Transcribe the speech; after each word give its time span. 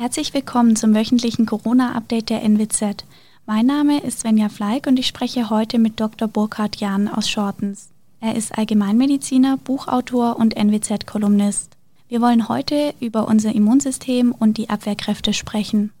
Herzlich 0.00 0.32
willkommen 0.32 0.76
zum 0.76 0.94
wöchentlichen 0.94 1.44
Corona-Update 1.44 2.30
der 2.30 2.42
NWZ. 2.42 3.04
Mein 3.44 3.66
Name 3.66 4.02
ist 4.02 4.20
Svenja 4.20 4.48
Fleig 4.48 4.86
und 4.86 4.98
ich 4.98 5.06
spreche 5.06 5.50
heute 5.50 5.78
mit 5.78 6.00
Dr. 6.00 6.26
Burkhard 6.26 6.76
Jahn 6.76 7.06
aus 7.06 7.28
Schortens. 7.28 7.90
Er 8.18 8.34
ist 8.34 8.56
Allgemeinmediziner, 8.56 9.58
Buchautor 9.58 10.38
und 10.38 10.56
NWZ-Kolumnist. 10.56 11.76
Wir 12.08 12.22
wollen 12.22 12.48
heute 12.48 12.94
über 12.98 13.28
unser 13.28 13.54
Immunsystem 13.54 14.32
und 14.32 14.56
die 14.56 14.70
Abwehrkräfte 14.70 15.34
sprechen. 15.34 15.92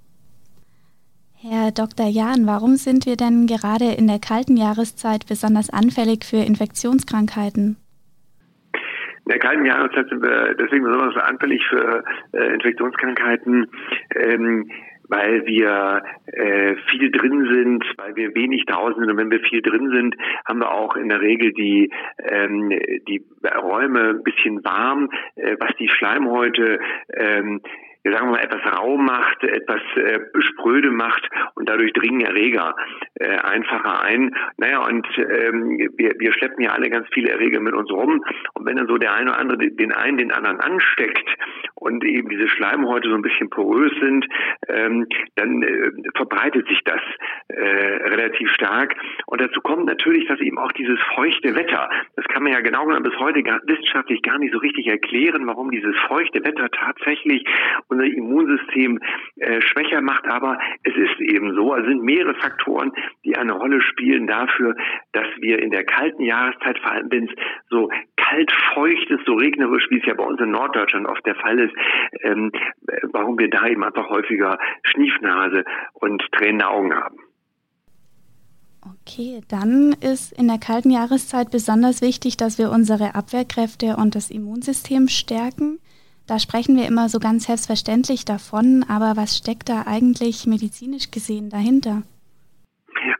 Herr 1.34 1.70
Dr. 1.70 2.06
Jahn, 2.06 2.46
warum 2.46 2.76
sind 2.76 3.04
wir 3.04 3.18
denn 3.18 3.46
gerade 3.46 3.92
in 3.92 4.06
der 4.06 4.18
kalten 4.18 4.56
Jahreszeit 4.56 5.26
besonders 5.26 5.68
anfällig 5.68 6.24
für 6.24 6.38
Infektionskrankheiten? 6.38 7.76
In 9.26 9.30
der 9.30 9.38
kalten 9.38 9.64
Jahreszeit 9.64 10.08
sind 10.08 10.22
wir 10.22 10.54
deswegen 10.54 10.84
besonders 10.84 11.16
anfällig 11.16 11.62
für 11.68 12.04
äh, 12.32 12.54
Infektionskrankheiten, 12.54 13.70
ähm, 14.16 14.70
weil 15.08 15.44
wir 15.44 16.02
äh, 16.26 16.76
viel 16.88 17.10
drin 17.10 17.48
sind, 17.52 17.84
weil 17.96 18.14
wir 18.16 18.34
wenig 18.34 18.64
draußen 18.66 19.00
sind. 19.00 19.10
Und 19.10 19.16
wenn 19.16 19.30
wir 19.30 19.40
viel 19.40 19.60
drin 19.60 19.90
sind, 19.90 20.16
haben 20.46 20.60
wir 20.60 20.72
auch 20.72 20.96
in 20.96 21.08
der 21.08 21.20
Regel 21.20 21.52
die, 21.52 21.90
ähm, 22.18 22.70
die 23.08 23.24
Räume 23.60 24.10
ein 24.10 24.22
bisschen 24.22 24.64
warm, 24.64 25.10
äh, 25.34 25.56
was 25.58 25.74
die 25.78 25.88
Schleimhäute 25.88 26.78
ähm, 27.12 27.60
sagen 28.04 28.26
wir 28.26 28.32
mal, 28.32 28.42
etwas 28.42 28.60
rau 28.78 28.96
macht, 28.96 29.42
etwas 29.44 29.80
äh, 29.96 30.20
spröde 30.40 30.90
macht 30.90 31.28
und 31.54 31.68
dadurch 31.68 31.92
dringen 31.92 32.20
Erreger 32.20 32.74
äh, 33.14 33.36
einfacher 33.38 34.02
ein. 34.02 34.34
Naja, 34.56 34.86
und 34.86 35.06
ähm, 35.18 35.90
wir, 35.96 36.14
wir 36.18 36.32
schleppen 36.32 36.64
ja 36.64 36.72
alle 36.72 36.88
ganz 36.90 37.06
viele 37.12 37.30
Erreger 37.30 37.60
mit 37.60 37.74
uns 37.74 37.90
rum. 37.90 38.24
Und 38.54 38.66
wenn 38.66 38.76
dann 38.76 38.86
so 38.86 38.96
der 38.96 39.12
eine 39.12 39.30
oder 39.30 39.38
andere 39.38 39.58
den 39.58 39.92
einen 39.92 40.18
den 40.18 40.32
anderen 40.32 40.60
ansteckt 40.60 41.28
und 41.74 42.04
eben 42.04 42.28
diese 42.28 42.48
Schleimhäute 42.48 43.08
so 43.08 43.14
ein 43.14 43.22
bisschen 43.22 43.50
porös 43.50 43.92
sind, 44.00 44.26
ähm, 44.68 45.06
dann 45.36 45.62
äh, 45.62 45.90
verbreitet 46.14 46.66
sich 46.68 46.80
das 46.84 47.00
äh, 47.48 47.62
relativ 48.08 48.50
stark. 48.50 48.94
Und 49.26 49.40
dazu 49.40 49.60
kommt 49.60 49.86
natürlich, 49.86 50.26
dass 50.28 50.40
eben 50.40 50.58
auch 50.58 50.72
dieses 50.72 50.98
feuchte 51.14 51.54
Wetter, 51.54 51.90
kann 52.40 52.44
man 52.44 52.54
ja 52.54 52.60
genau 52.62 52.86
genommen 52.86 53.02
bis 53.02 53.18
heute 53.18 53.42
gar, 53.42 53.60
wissenschaftlich 53.66 54.22
gar 54.22 54.38
nicht 54.38 54.54
so 54.54 54.58
richtig 54.60 54.86
erklären, 54.86 55.46
warum 55.46 55.70
dieses 55.70 55.94
feuchte 56.08 56.42
Wetter 56.42 56.70
tatsächlich 56.70 57.44
unser 57.88 58.04
Immunsystem 58.04 58.98
äh, 59.36 59.60
schwächer 59.60 60.00
macht. 60.00 60.26
Aber 60.26 60.58
es 60.82 60.94
ist 60.96 61.20
eben 61.20 61.54
so. 61.54 61.74
Es 61.74 61.84
sind 61.84 62.02
mehrere 62.02 62.34
Faktoren, 62.36 62.92
die 63.26 63.36
eine 63.36 63.52
Rolle 63.52 63.82
spielen 63.82 64.26
dafür, 64.26 64.74
dass 65.12 65.26
wir 65.40 65.58
in 65.58 65.70
der 65.70 65.84
kalten 65.84 66.22
Jahreszeit, 66.22 66.78
vor 66.78 66.92
allem 66.92 67.08
wenn 67.10 67.24
es 67.24 67.34
so 67.68 67.90
kalt, 68.16 68.50
feucht 68.72 69.10
ist, 69.10 69.26
so 69.26 69.34
regnerisch, 69.34 69.86
wie 69.90 69.98
es 69.98 70.06
ja 70.06 70.14
bei 70.14 70.24
uns 70.24 70.40
in 70.40 70.50
Norddeutschland 70.50 71.06
oft 71.06 71.26
der 71.26 71.34
Fall 71.34 71.58
ist, 71.58 71.74
ähm, 72.22 72.52
warum 73.12 73.38
wir 73.38 73.50
da 73.50 73.66
eben 73.66 73.84
einfach 73.84 74.08
häufiger 74.08 74.58
Schniefnase 74.84 75.64
und 75.92 76.26
tränende 76.32 76.68
Augen 76.68 76.94
haben. 76.94 77.18
Okay, 78.82 79.42
dann 79.48 79.92
ist 79.92 80.32
in 80.32 80.48
der 80.48 80.58
kalten 80.58 80.90
Jahreszeit 80.90 81.50
besonders 81.50 82.00
wichtig, 82.00 82.36
dass 82.36 82.56
wir 82.56 82.70
unsere 82.70 83.14
Abwehrkräfte 83.14 83.96
und 83.96 84.14
das 84.14 84.30
Immunsystem 84.30 85.08
stärken. 85.08 85.78
Da 86.26 86.38
sprechen 86.38 86.76
wir 86.76 86.86
immer 86.86 87.08
so 87.08 87.18
ganz 87.18 87.44
selbstverständlich 87.44 88.24
davon, 88.24 88.84
aber 88.84 89.16
was 89.16 89.36
steckt 89.36 89.68
da 89.68 89.82
eigentlich 89.82 90.46
medizinisch 90.46 91.10
gesehen 91.10 91.50
dahinter? 91.50 92.02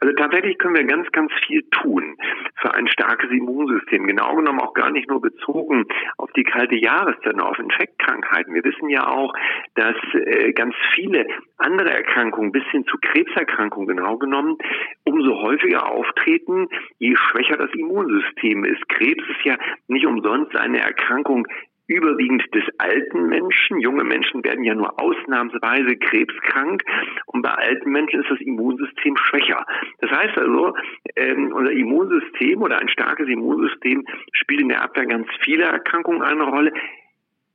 Also 0.00 0.14
tatsächlich 0.14 0.58
können 0.58 0.76
wir 0.76 0.84
ganz, 0.84 1.10
ganz 1.12 1.32
viel 1.46 1.62
tun 1.70 2.16
für 2.60 2.74
ein 2.74 2.88
starkes 2.88 3.30
Immunsystem. 3.30 4.06
Genau 4.06 4.36
genommen 4.36 4.60
auch 4.60 4.74
gar 4.74 4.90
nicht 4.90 5.08
nur 5.08 5.20
bezogen 5.20 5.86
auf 6.16 6.30
die 6.32 6.44
kalte 6.44 6.76
Jahreszeit, 6.76 7.38
auf 7.40 7.58
Infektkrankheiten. 7.58 8.54
Wir 8.54 8.64
wissen 8.64 8.88
ja 8.88 9.06
auch, 9.06 9.32
dass 9.74 9.96
äh, 10.14 10.52
ganz 10.52 10.74
viele 10.94 11.26
andere 11.58 11.90
Erkrankungen 11.90 12.52
bis 12.52 12.64
hin 12.70 12.84
zu 12.86 12.96
Krebserkrankungen 13.00 13.96
genau 13.96 14.16
genommen 14.18 14.56
umso 15.04 15.42
häufiger 15.42 15.90
auftreten, 15.90 16.68
je 16.98 17.16
schwächer 17.16 17.56
das 17.56 17.70
Immunsystem 17.74 18.64
ist. 18.64 18.88
Krebs 18.88 19.22
ist 19.28 19.44
ja 19.44 19.56
nicht 19.88 20.06
umsonst 20.06 20.54
eine 20.56 20.80
Erkrankung, 20.80 21.46
überwiegend 21.90 22.42
des 22.54 22.64
alten 22.78 23.28
Menschen. 23.28 23.80
Junge 23.80 24.04
Menschen 24.04 24.44
werden 24.44 24.64
ja 24.64 24.74
nur 24.74 24.98
ausnahmsweise 25.00 25.96
krebskrank 25.96 26.84
und 27.26 27.42
bei 27.42 27.50
alten 27.50 27.90
Menschen 27.90 28.20
ist 28.20 28.30
das 28.30 28.40
Immunsystem 28.40 29.16
schwächer. 29.16 29.66
Das 29.98 30.10
heißt 30.10 30.38
also, 30.38 30.74
ähm, 31.16 31.52
unser 31.52 31.72
Immunsystem 31.72 32.62
oder 32.62 32.78
ein 32.78 32.88
starkes 32.88 33.28
Immunsystem 33.28 34.06
spielt 34.32 34.60
in 34.60 34.68
der 34.68 34.82
Abwehr 34.82 35.06
ganz 35.06 35.26
viele 35.44 35.64
Erkrankungen 35.64 36.22
eine 36.22 36.44
Rolle. 36.44 36.72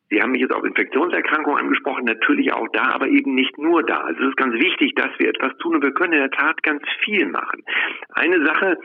Sie 0.10 0.22
haben 0.22 0.34
mich 0.34 0.42
jetzt 0.42 0.54
auf 0.54 0.64
Infektionserkrankungen 0.64 1.60
angesprochen, 1.60 2.06
natürlich 2.06 2.54
auch 2.54 2.68
da, 2.74 2.92
aber 2.94 3.08
eben 3.08 3.34
nicht 3.34 3.58
nur 3.58 3.84
da. 3.84 4.02
Also 4.02 4.22
es 4.22 4.30
ist 4.30 4.38
ganz 4.38 4.54
wichtig, 4.54 4.94
dass 4.96 5.10
wir 5.18 5.30
etwas 5.30 5.58
tun 5.58 5.76
und 5.76 5.82
wir 5.82 5.94
können 5.94 6.14
in 6.14 6.20
der 6.20 6.32
Tat 6.32 6.62
ganz 6.62 6.84
viel 7.04 7.26
machen. 7.26 7.64
Eine 8.10 8.46
Sache, 8.46 8.78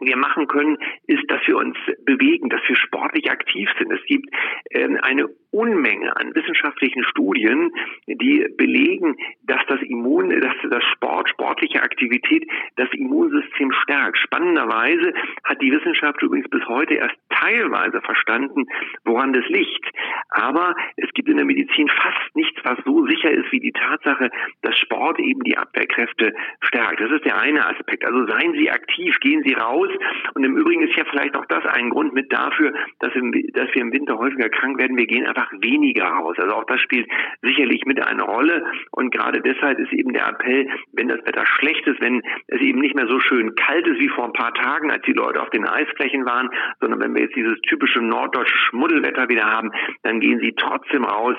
wir 0.00 0.16
machen 0.16 0.46
können, 0.46 0.78
ist, 1.06 1.24
dass 1.28 1.40
wir 1.46 1.56
uns 1.56 1.76
bewegen, 2.04 2.48
dass 2.50 2.60
wir 2.66 2.76
sportlich 2.76 3.30
aktiv 3.30 3.68
sind. 3.78 3.92
Es 3.92 4.04
gibt 4.06 4.28
äh, 4.70 4.88
eine 5.02 5.28
Unmenge 5.50 6.16
an 6.16 6.34
wissenschaftlichen 6.34 7.04
Studien, 7.04 7.72
die 8.06 8.46
belegen, 8.56 9.16
dass 9.42 9.60
das 9.66 9.80
Immun, 9.82 10.30
dass 10.40 10.54
das 10.70 10.84
Sport, 10.92 11.30
sportliche 11.30 11.82
Aktivität 11.82 12.46
das 12.76 12.88
Immunsystem 12.92 13.72
stärkt. 13.72 14.18
Spannenderweise 14.18 15.14
hat 15.44 15.60
die 15.62 15.72
Wissenschaft 15.72 16.22
übrigens 16.22 16.48
bis 16.50 16.66
heute 16.68 16.94
erst 16.94 17.16
teilweise 17.40 18.00
verstanden, 18.02 18.66
woran 19.04 19.32
das 19.32 19.46
liegt. 19.48 19.86
Aber 20.30 20.74
es 20.96 21.10
gibt 21.14 21.28
in 21.28 21.36
der 21.36 21.46
Medizin 21.46 21.88
fast 21.88 22.34
nichts, 22.34 22.60
was 22.64 22.78
so 22.84 23.06
sicher 23.06 23.30
ist 23.30 23.50
wie 23.52 23.60
die 23.60 23.72
Tatsache, 23.72 24.30
dass 24.62 24.76
Sport 24.78 25.18
eben 25.20 25.42
die 25.42 25.56
Abwehrkräfte 25.56 26.34
stärkt. 26.60 27.00
Das 27.00 27.10
ist 27.10 27.24
der 27.24 27.38
eine 27.38 27.66
Aspekt. 27.66 28.04
Also 28.04 28.26
seien 28.26 28.52
Sie 28.54 28.70
aktiv, 28.70 29.18
gehen 29.20 29.42
Sie 29.44 29.54
raus. 29.54 29.88
Und 30.34 30.44
im 30.44 30.56
Übrigen 30.56 30.82
ist 30.82 30.96
ja 30.96 31.04
vielleicht 31.10 31.36
auch 31.36 31.46
das 31.46 31.64
ein 31.66 31.90
Grund 31.90 32.14
mit 32.14 32.32
dafür, 32.32 32.72
dass, 33.00 33.14
im, 33.14 33.32
dass 33.52 33.68
wir 33.74 33.82
im 33.82 33.92
Winter 33.92 34.18
häufiger 34.18 34.48
krank 34.48 34.78
werden. 34.78 34.96
Wir 34.96 35.06
gehen 35.06 35.26
einfach 35.26 35.50
weniger 35.60 36.04
raus. 36.04 36.36
Also 36.38 36.54
auch 36.54 36.64
das 36.64 36.80
spielt 36.80 37.08
sicherlich 37.42 37.84
mit 37.86 38.00
eine 38.02 38.22
Rolle. 38.22 38.64
Und 38.90 39.12
gerade 39.12 39.40
deshalb 39.40 39.78
ist 39.78 39.92
eben 39.92 40.12
der 40.12 40.28
Appell, 40.28 40.68
wenn 40.92 41.08
das 41.08 41.24
Wetter 41.24 41.46
schlecht 41.46 41.86
ist, 41.86 42.00
wenn 42.00 42.22
es 42.48 42.60
eben 42.60 42.80
nicht 42.80 42.94
mehr 42.94 43.06
so 43.08 43.20
schön 43.20 43.54
kalt 43.54 43.86
ist 43.86 43.98
wie 43.98 44.08
vor 44.08 44.24
ein 44.24 44.32
paar 44.32 44.54
Tagen, 44.54 44.90
als 44.90 45.02
die 45.02 45.12
Leute 45.12 45.40
auf 45.40 45.50
den 45.50 45.66
Eisflächen 45.66 46.24
waren, 46.24 46.50
sondern 46.80 47.00
wenn 47.00 47.14
wir 47.14 47.27
jetzt 47.28 47.36
dieses 47.36 47.60
typische 47.62 48.00
norddeutsche 48.00 48.56
Schmuddelwetter 48.68 49.28
wieder 49.28 49.44
haben, 49.44 49.70
dann 50.02 50.20
gehen 50.20 50.40
Sie 50.40 50.54
trotzdem 50.56 51.04
raus, 51.04 51.36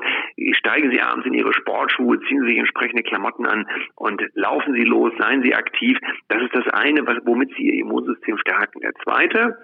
steigen 0.51 0.91
Sie 0.91 1.01
abends 1.01 1.25
in 1.25 1.33
Ihre 1.33 1.53
Sportschuhe, 1.53 2.19
ziehen 2.21 2.41
Sie 2.41 2.49
sich 2.49 2.57
entsprechende 2.57 3.03
Klamotten 3.03 3.45
an 3.45 3.67
und 3.95 4.21
laufen 4.33 4.73
Sie 4.73 4.83
los, 4.83 5.11
seien 5.17 5.41
Sie 5.43 5.55
aktiv. 5.55 5.97
Das 6.27 6.41
ist 6.41 6.55
das 6.55 6.67
eine, 6.73 7.05
womit 7.25 7.49
Sie 7.55 7.63
Ihr 7.63 7.81
Immunsystem 7.81 8.37
stärken. 8.37 8.81
Der 8.81 8.93
zweite, 9.03 9.57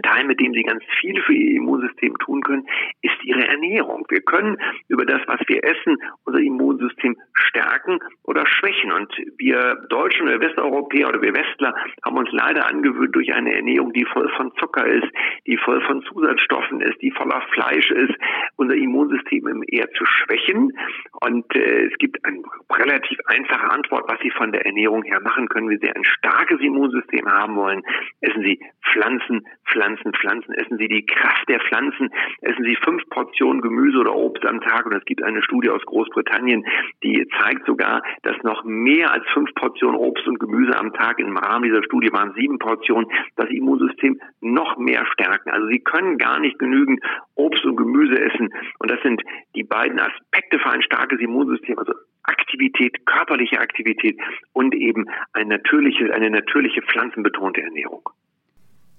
Teil, 0.00 0.24
mit 0.24 0.40
dem 0.40 0.54
Sie 0.54 0.62
ganz 0.62 0.82
viel 1.00 1.20
für 1.22 1.34
Ihr 1.34 1.56
Immunsystem 1.56 2.16
tun 2.18 2.40
können, 2.42 2.66
ist 3.02 3.22
Ihre 3.24 3.46
Ernährung. 3.46 4.06
Wir 4.08 4.22
können 4.22 4.56
über 4.88 5.04
das, 5.04 5.20
was 5.26 5.40
wir 5.46 5.62
essen, 5.64 5.98
unser 6.24 6.40
Immunsystem 6.40 7.16
stärken 7.34 7.98
oder 8.22 8.46
schwächen. 8.46 8.92
Und 8.92 9.12
wir 9.36 9.76
Deutschen 9.90 10.28
oder 10.28 10.40
Westeuropäer 10.40 11.08
oder 11.08 11.20
wir 11.20 11.34
Westler 11.34 11.74
haben 12.04 12.16
uns 12.16 12.30
leider 12.32 12.66
angewöhnt 12.66 13.14
durch 13.14 13.34
eine 13.34 13.54
Ernährung, 13.54 13.92
die 13.92 14.04
voll 14.06 14.28
von 14.36 14.52
Zucker 14.58 14.86
ist, 14.86 15.08
die 15.46 15.58
voll 15.58 15.82
von 15.82 16.02
Zusatzstoffen 16.04 16.80
ist, 16.80 17.00
die 17.02 17.10
voller 17.10 17.42
Fleisch 17.52 17.90
ist, 17.90 18.14
unser 18.56 18.74
Immunsystem 18.74 19.62
eher 19.66 19.90
zu 19.92 20.06
schwächen. 20.06 20.72
Und 21.20 21.54
äh, 21.54 21.86
es 21.86 21.98
gibt 21.98 22.24
eine 22.24 22.42
relativ 22.70 23.18
einfache 23.26 23.70
Antwort, 23.70 24.04
was 24.08 24.18
Sie 24.22 24.30
von 24.30 24.52
der 24.52 24.64
Ernährung 24.64 25.02
her 25.02 25.20
machen 25.20 25.48
können. 25.48 25.68
Wenn 25.68 25.80
Sie 25.80 25.90
ein 25.90 26.04
starkes 26.04 26.60
Immunsystem 26.60 27.26
haben 27.26 27.56
wollen, 27.56 27.82
essen 28.20 28.42
Sie 28.42 28.58
Pflanzen, 28.90 29.46
Pflanzen 29.70 29.81
Pflanzen, 29.82 30.12
Pflanzen, 30.12 30.54
essen 30.54 30.78
Sie 30.78 30.86
die 30.86 31.04
Kraft 31.04 31.48
der 31.48 31.58
Pflanzen, 31.58 32.10
essen 32.40 32.64
Sie 32.64 32.76
fünf 32.76 33.02
Portionen 33.10 33.60
Gemüse 33.60 33.98
oder 33.98 34.14
Obst 34.14 34.46
am 34.46 34.60
Tag? 34.60 34.86
Und 34.86 34.92
es 34.92 35.04
gibt 35.06 35.24
eine 35.24 35.42
Studie 35.42 35.70
aus 35.70 35.82
Großbritannien, 35.86 36.64
die 37.02 37.26
zeigt 37.40 37.66
sogar, 37.66 38.02
dass 38.22 38.36
noch 38.44 38.62
mehr 38.62 39.10
als 39.10 39.24
fünf 39.34 39.52
Portionen 39.54 39.96
Obst 39.96 40.26
und 40.28 40.38
Gemüse 40.38 40.78
am 40.78 40.92
Tag 40.92 41.18
im 41.18 41.36
Rahmen 41.36 41.64
dieser 41.64 41.82
Studie 41.82 42.12
waren. 42.12 42.32
Sieben 42.34 42.60
Portionen, 42.60 43.10
das 43.34 43.50
Immunsystem 43.50 44.20
noch 44.40 44.76
mehr 44.76 45.04
stärken. 45.06 45.50
Also 45.50 45.66
Sie 45.66 45.80
können 45.80 46.16
gar 46.16 46.38
nicht 46.38 46.60
genügend 46.60 47.02
Obst 47.34 47.64
und 47.64 47.74
Gemüse 47.74 48.20
essen. 48.20 48.54
Und 48.78 48.88
das 48.88 49.00
sind 49.02 49.20
die 49.56 49.64
beiden 49.64 49.98
Aspekte 49.98 50.60
für 50.60 50.70
ein 50.70 50.82
starkes 50.82 51.18
Immunsystem, 51.18 51.76
also 51.76 51.92
Aktivität, 52.22 53.04
körperliche 53.04 53.58
Aktivität 53.58 54.16
und 54.52 54.76
eben 54.76 55.06
ein 55.32 55.48
natürliche, 55.48 56.14
eine 56.14 56.30
natürliche 56.30 56.82
pflanzenbetonte 56.82 57.62
Ernährung. 57.62 58.08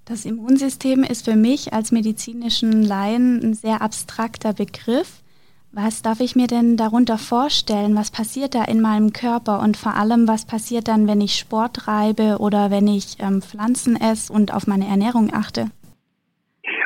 Das 0.06 0.26
Immunsystem 0.26 1.02
ist 1.02 1.24
für 1.24 1.34
mich 1.34 1.72
als 1.72 1.90
medizinischen 1.90 2.82
Laien 2.82 3.42
ein 3.42 3.54
sehr 3.54 3.80
abstrakter 3.80 4.52
Begriff. 4.52 5.22
Was 5.72 6.02
darf 6.02 6.20
ich 6.20 6.36
mir 6.36 6.46
denn 6.46 6.76
darunter 6.76 7.16
vorstellen? 7.16 7.96
Was 7.96 8.10
passiert 8.10 8.54
da 8.54 8.64
in 8.64 8.82
meinem 8.82 9.14
Körper 9.14 9.60
und 9.60 9.78
vor 9.78 9.94
allem, 9.94 10.28
was 10.28 10.44
passiert 10.44 10.88
dann, 10.88 11.06
wenn 11.06 11.22
ich 11.22 11.38
Sport 11.38 11.76
treibe 11.76 12.36
oder 12.38 12.70
wenn 12.70 12.86
ich 12.86 13.16
ähm, 13.18 13.40
Pflanzen 13.40 13.96
esse 13.98 14.30
und 14.30 14.52
auf 14.52 14.66
meine 14.66 14.86
Ernährung 14.86 15.32
achte? 15.32 15.70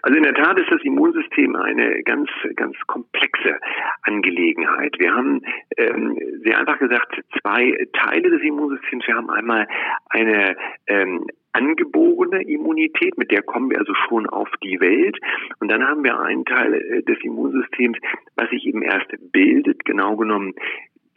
Also 0.03 0.17
in 0.17 0.23
der 0.23 0.35
Tat 0.35 0.59
ist 0.59 0.71
das 0.71 0.83
Immunsystem 0.83 1.57
eine 1.57 2.03
ganz, 2.03 2.29
ganz 2.57 2.77
komplexe 2.87 3.59
Angelegenheit. 4.03 4.97
Wir 4.99 5.15
haben 5.15 5.43
ähm, 5.77 6.19
sehr 6.45 6.59
einfach 6.59 6.79
gesagt 6.79 7.21
zwei 7.41 7.77
Teile 7.93 8.31
des 8.31 8.43
Immunsystems. 8.43 9.07
Wir 9.07 9.17
haben 9.17 9.31
einmal 9.31 9.67
eine 10.11 10.57
ähm, 10.87 11.27
angeborene 11.53 12.43
Immunität, 12.43 13.19
mit 13.19 13.31
der 13.31 13.43
kommen 13.43 13.71
wir 13.71 13.79
also 13.79 13.95
schon 14.09 14.27
auf 14.27 14.49
die 14.63 14.81
Welt. 14.81 15.19
Und 15.61 15.71
dann 15.71 15.87
haben 15.87 16.05
wir 16.05 16.21
einen 16.21 16.45
Teil 16.45 16.75
äh, 16.75 17.03
des 17.03 17.19
Immunsystems, 17.23 17.99
was 18.37 18.51
sich 18.51 18.67
eben 18.67 18.83
erst 18.83 19.09
bildet, 19.33 19.85
genau 19.85 20.17
genommen 20.17 20.55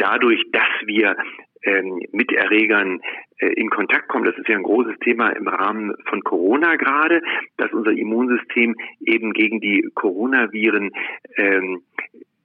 dadurch, 0.01 0.43
dass 0.51 0.69
wir 0.85 1.15
ähm, 1.63 2.01
mit 2.11 2.31
Erregern 2.31 3.01
äh, 3.37 3.53
in 3.53 3.69
Kontakt 3.69 4.07
kommen. 4.07 4.25
Das 4.25 4.37
ist 4.37 4.47
ja 4.47 4.55
ein 4.55 4.63
großes 4.63 4.97
Thema 4.99 5.29
im 5.29 5.47
Rahmen 5.47 5.93
von 6.07 6.23
Corona 6.23 6.75
gerade, 6.75 7.21
dass 7.57 7.71
unser 7.71 7.91
Immunsystem 7.91 8.75
eben 8.99 9.33
gegen 9.33 9.59
die 9.59 9.89
Coronaviren 9.93 10.91
ähm, 11.37 11.81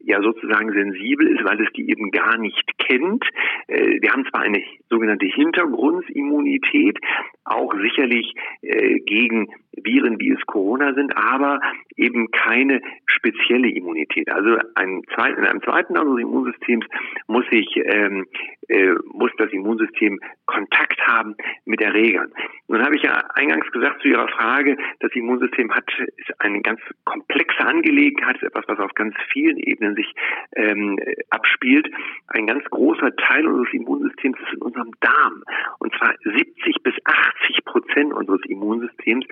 ja 0.07 0.23
sozusagen 0.23 0.73
sensibel 0.73 1.27
ist, 1.27 1.45
weil 1.45 1.61
es 1.61 1.73
die 1.73 1.91
eben 1.91 2.11
gar 2.11 2.39
nicht 2.39 2.79
kennt. 2.79 3.25
Äh, 3.67 4.01
wir 4.01 4.13
haben 4.13 4.25
zwar 4.31 4.43
eine 4.43 4.63
sogenannte 4.89 5.27
Hintergrundimmunität, 5.27 6.99
auch 7.47 7.73
sicherlich 7.81 8.35
äh, 8.63 8.99
gegen 9.01 9.49
Viren, 9.77 10.19
wie 10.19 10.31
es 10.31 10.47
Corona 10.47 10.95
sind, 10.95 11.17
aber 11.17 11.61
eben 11.97 12.31
keine 12.31 12.81
spezielle 13.07 13.69
Immunität. 13.69 14.31
Also 14.31 14.57
ein 14.75 15.03
zweiten, 15.15 15.41
in 15.41 15.47
einem 15.47 15.63
zweiten 15.63 15.95
Teil 15.95 16.07
unseres 16.07 16.23
Immunsystems 16.23 16.87
muss 17.27 17.45
ich 17.51 17.69
ähm, 17.85 18.27
äh, 18.69 18.95
muss 19.13 19.31
das 19.39 19.53
Immunsystem 19.53 20.19
Kontakt 20.47 21.01
haben 21.07 21.37
mit 21.65 21.81
Erregern. 21.81 22.33
Nun 22.69 22.83
habe 22.83 22.97
ich 22.97 23.03
ja 23.03 23.23
eingangs 23.35 23.71
gesagt 23.71 24.03
zu 24.03 24.09
Ihrer 24.09 24.29
Frage, 24.29 24.77
das 25.01 25.13
Immunsystem 25.15 25.73
hat 25.73 25.85
ist 26.17 26.41
eine 26.41 26.61
ganz 26.63 26.81
komplexe 27.05 27.61
Angelegenheit, 27.61 28.37
ist 28.37 28.43
etwas, 28.43 28.65
was 28.67 28.79
auf 28.79 28.95
ganz 28.95 29.15
vielen 29.33 29.59
Ebenen 29.59 29.95
sich 29.95 30.13
ähm, 30.57 30.99
abspielt. 31.31 31.89
Ein 32.29 32.47
ganz 32.47 32.65
großer 32.65 33.15
Teil 33.17 33.47
unseres 33.47 33.73
Immunsystems 33.73 34.39
ist 34.41 34.55
in 34.55 34.63
unserem 34.63 34.93
Darm. 35.01 35.43
Und 35.79 35.95
zwar 35.97 36.15
70 36.25 36.83
bis 36.83 36.95
80 37.05 37.36
Prozent 37.65 38.13
unseres 38.13 38.41
Immunsystems 38.47 39.27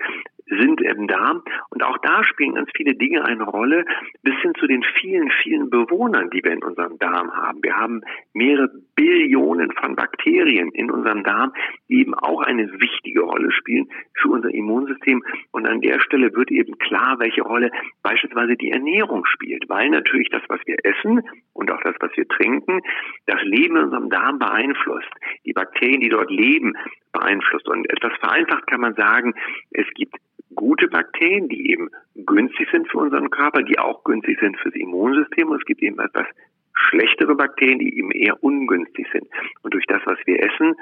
sind 0.47 0.81
im 0.81 1.07
Darm. 1.07 1.41
Und 1.69 1.83
auch 1.83 1.97
da 1.99 2.23
spielen 2.23 2.55
ganz 2.55 2.69
viele 2.75 2.95
Dinge 2.95 3.25
eine 3.25 3.43
Rolle, 3.43 3.85
bis 4.21 4.35
hin 4.41 4.53
zu 4.59 4.67
den 4.67 4.83
vielen, 4.99 5.29
vielen 5.43 5.69
Bewohnern, 5.69 6.29
die 6.29 6.43
wir 6.43 6.51
in 6.51 6.63
unserem 6.63 6.99
Darm 6.99 7.31
haben. 7.31 7.63
Wir 7.63 7.75
haben 7.75 8.01
mehrere 8.33 8.69
Billionen 8.95 9.71
von 9.71 9.95
Bakterien 9.95 10.69
in 10.71 10.91
unserem 10.91 11.23
Darm, 11.23 11.53
die 11.89 12.01
eben 12.01 12.13
auch 12.13 12.41
eine 12.41 12.71
wichtige 12.79 13.21
Rolle 13.21 13.51
spielen 13.51 13.89
für 14.13 14.29
unser 14.29 14.53
Immunsystem. 14.53 15.23
Und 15.51 15.67
an 15.67 15.81
der 15.81 15.99
Stelle 15.99 16.33
wird 16.35 16.51
eben 16.51 16.77
klar, 16.77 17.19
welche 17.19 17.41
Rolle 17.41 17.71
beispielsweise 18.03 18.55
die 18.55 18.71
Ernährung 18.71 19.25
spielt, 19.25 19.67
weil 19.67 19.89
natürlich 19.89 20.29
das, 20.29 20.43
was 20.47 20.59
wir 20.65 20.77
essen 20.83 21.21
und 21.53 21.71
auch 21.71 21.81
das, 21.81 21.95
was 21.99 22.11
wir 22.15 22.27
trinken, 22.27 22.81
das 23.25 23.41
Leben 23.43 23.77
in 23.77 23.83
unserem 23.85 24.09
Darm 24.09 24.39
beeinflusst. 24.39 25.09
Die 25.45 25.53
Bakterien, 25.53 26.01
die 26.01 26.09
dort 26.09 26.29
leben, 26.29 26.73
beeinflusst. 27.11 27.67
Und 27.67 27.87
etwas 27.95 28.17
vereinfacht 28.19 28.67
kann 28.67 28.81
man 28.81 28.95
sagen, 28.95 29.33
es 29.71 29.85
gibt 29.95 30.15
gute 30.55 30.87
Bakterien, 30.87 31.49
die 31.49 31.71
eben 31.71 31.89
günstig 32.15 32.69
sind 32.71 32.89
für 32.89 32.99
unseren 32.99 33.29
Körper, 33.29 33.63
die 33.63 33.77
auch 33.79 34.03
günstig 34.03 34.39
sind 34.39 34.57
fürs 34.59 34.75
Immunsystem. 34.75 35.49
Und 35.49 35.59
es 35.59 35.65
gibt 35.65 35.81
eben 35.81 35.99
etwas 35.99 36.27
schlechtere 36.73 37.35
Bakterien, 37.35 37.79
die 37.79 37.97
eben 37.97 38.11
eher 38.11 38.41
ungünstig 38.43 39.07
sind. 39.11 39.27
Und 39.63 39.73
durch 39.73 39.85
das, 39.87 40.01
was 40.05 40.17
wir 40.25 40.41
essen, 40.41 40.75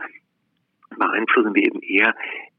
beeinflussen 0.98 1.56
wir 1.56 1.63
eben 1.63 1.81
eher 1.81 2.15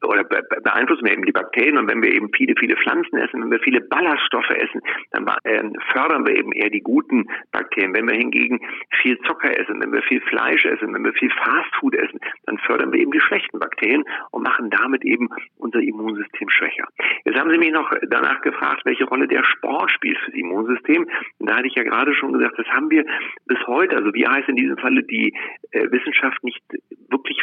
oder 0.06 0.24
beeinflussen 0.24 1.04
wir 1.04 1.12
eben 1.12 1.24
die 1.24 1.32
Bakterien 1.32 1.78
und 1.78 1.88
wenn 1.88 2.02
wir 2.02 2.12
eben 2.12 2.30
viele, 2.34 2.54
viele 2.58 2.76
Pflanzen 2.76 3.16
essen, 3.16 3.42
wenn 3.42 3.50
wir 3.50 3.60
viele 3.60 3.80
Ballaststoffe 3.80 4.50
essen, 4.50 4.80
dann 5.10 5.26
ähm, 5.44 5.74
fördern 5.92 6.26
wir 6.26 6.36
eben 6.36 6.52
eher 6.52 6.70
die 6.70 6.80
guten 6.80 7.26
Bakterien. 7.52 7.94
Wenn 7.94 8.08
wir 8.08 8.16
hingegen 8.16 8.60
viel 9.02 9.18
Zucker 9.20 9.58
essen, 9.58 9.80
wenn 9.80 9.92
wir 9.92 10.02
viel 10.02 10.20
Fleisch 10.22 10.64
essen, 10.64 10.94
wenn 10.94 11.04
wir 11.04 11.12
viel 11.14 11.30
Fastfood 11.30 11.94
essen, 11.94 12.18
dann 12.46 12.58
fördern 12.58 12.92
wir 12.92 13.00
eben 13.00 13.12
die 13.12 13.20
schlechten 13.20 13.58
Bakterien 13.58 14.04
und 14.30 14.42
machen 14.42 14.70
damit 14.70 15.04
eben 15.04 15.28
unser 15.58 15.80
Immunsystem 15.80 16.48
schwächer. 16.48 16.86
Jetzt 17.24 17.38
haben 17.38 17.50
Sie 17.50 17.58
mich 17.58 17.72
noch 17.72 17.90
danach 18.08 18.40
gefragt, 18.42 18.82
welche 18.84 19.04
Rolle 19.04 19.28
der 19.28 19.44
Sport 19.44 19.90
spielt 19.90 20.18
für 20.18 20.30
das 20.30 20.40
Immunsystem. 20.40 21.08
Und 21.38 21.48
da 21.48 21.56
hatte 21.56 21.66
ich 21.66 21.74
ja 21.74 21.82
gerade 21.82 22.14
schon 22.14 22.32
gesagt, 22.32 22.58
das 22.58 22.66
haben 22.68 22.90
wir 22.90 23.04
bis 23.46 23.58
heute, 23.66 23.96
also 23.96 24.12
wie 24.14 24.26
heißt 24.26 24.48
in 24.48 24.56
diesem 24.56 24.76
Falle 24.78 25.02
die 25.02 25.34
äh, 25.70 25.90
Wissenschaft 25.90 26.42
nicht 26.44 26.62
wirklich 27.08 27.42